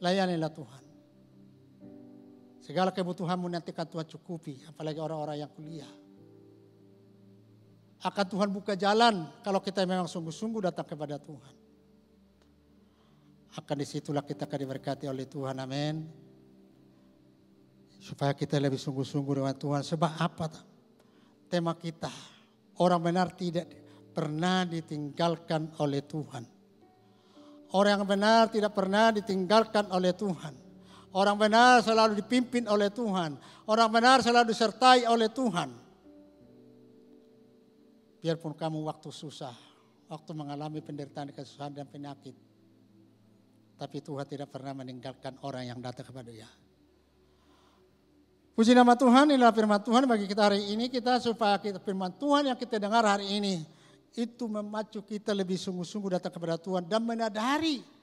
layanilah 0.00 0.48
Tuhan. 0.54 0.85
Segala 2.66 2.90
kebutuhanmu 2.90 3.46
nanti 3.46 3.70
akan 3.70 3.86
Tuhan 3.86 4.06
cukupi, 4.10 4.58
apalagi 4.66 4.98
orang-orang 4.98 5.38
yang 5.38 5.50
kuliah. 5.54 5.92
Akan 8.02 8.26
Tuhan 8.26 8.50
buka 8.50 8.74
jalan 8.74 9.22
kalau 9.46 9.62
kita 9.62 9.86
memang 9.86 10.10
sungguh-sungguh 10.10 10.66
datang 10.66 10.82
kepada 10.82 11.14
Tuhan. 11.22 11.54
Akan 13.54 13.76
di 13.78 13.86
situlah 13.86 14.26
kita 14.26 14.50
akan 14.50 14.58
diberkati 14.66 15.06
oleh 15.06 15.30
Tuhan, 15.30 15.54
amin. 15.62 16.10
Supaya 18.02 18.34
kita 18.34 18.58
lebih 18.58 18.82
sungguh-sungguh 18.82 19.46
dengan 19.46 19.54
Tuhan. 19.54 19.86
Sebab 19.86 20.12
apa 20.18 20.50
tema 21.46 21.70
kita? 21.78 22.10
Orang 22.82 22.98
benar 22.98 23.30
tidak 23.38 23.70
pernah 24.10 24.66
ditinggalkan 24.66 25.70
oleh 25.78 26.02
Tuhan. 26.02 26.42
Orang 27.78 28.02
yang 28.02 28.10
benar 28.10 28.50
tidak 28.50 28.74
pernah 28.74 29.14
ditinggalkan 29.14 29.86
oleh 29.94 30.10
Tuhan. 30.10 30.65
Orang 31.16 31.40
benar 31.40 31.80
selalu 31.80 32.20
dipimpin 32.20 32.68
oleh 32.68 32.92
Tuhan. 32.92 33.40
Orang 33.64 33.88
benar 33.88 34.20
selalu 34.20 34.52
disertai 34.52 35.08
oleh 35.08 35.32
Tuhan. 35.32 35.72
Biarpun 38.20 38.52
kamu 38.52 38.84
waktu 38.84 39.08
susah, 39.08 39.56
waktu 40.12 40.30
mengalami 40.36 40.84
penderitaan, 40.84 41.32
kesusahan 41.32 41.72
dan 41.72 41.88
penyakit. 41.88 42.36
Tapi 43.80 44.04
Tuhan 44.04 44.28
tidak 44.28 44.52
pernah 44.52 44.76
meninggalkan 44.76 45.40
orang 45.40 45.72
yang 45.72 45.80
datang 45.80 46.04
kepada 46.04 46.28
dia. 46.28 46.48
Puji 48.52 48.76
nama 48.76 48.92
Tuhan, 48.92 49.32
inilah 49.32 49.56
firman 49.56 49.80
Tuhan 49.80 50.04
bagi 50.04 50.28
kita 50.28 50.52
hari 50.52 50.68
ini. 50.68 50.92
Kita 50.92 51.16
supaya 51.16 51.56
kita 51.56 51.80
firman 51.80 52.12
Tuhan 52.20 52.52
yang 52.52 52.58
kita 52.60 52.76
dengar 52.76 53.08
hari 53.08 53.40
ini 53.40 53.64
itu 54.16 54.44
memacu 54.48 55.00
kita 55.04 55.32
lebih 55.32 55.60
sungguh-sungguh 55.60 56.20
datang 56.20 56.32
kepada 56.32 56.56
Tuhan 56.56 56.88
dan 56.88 57.04
menyadari 57.04 57.95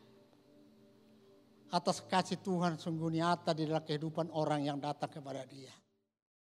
atas 1.73 2.05
kasih 2.05 2.37
Tuhan 2.45 2.77
sungguh 2.77 3.09
nyata 3.09 3.57
di 3.57 3.65
dalam 3.65 3.81
kehidupan 3.81 4.29
orang 4.37 4.61
yang 4.61 4.77
datang 4.77 5.09
kepada 5.09 5.41
dia. 5.49 5.73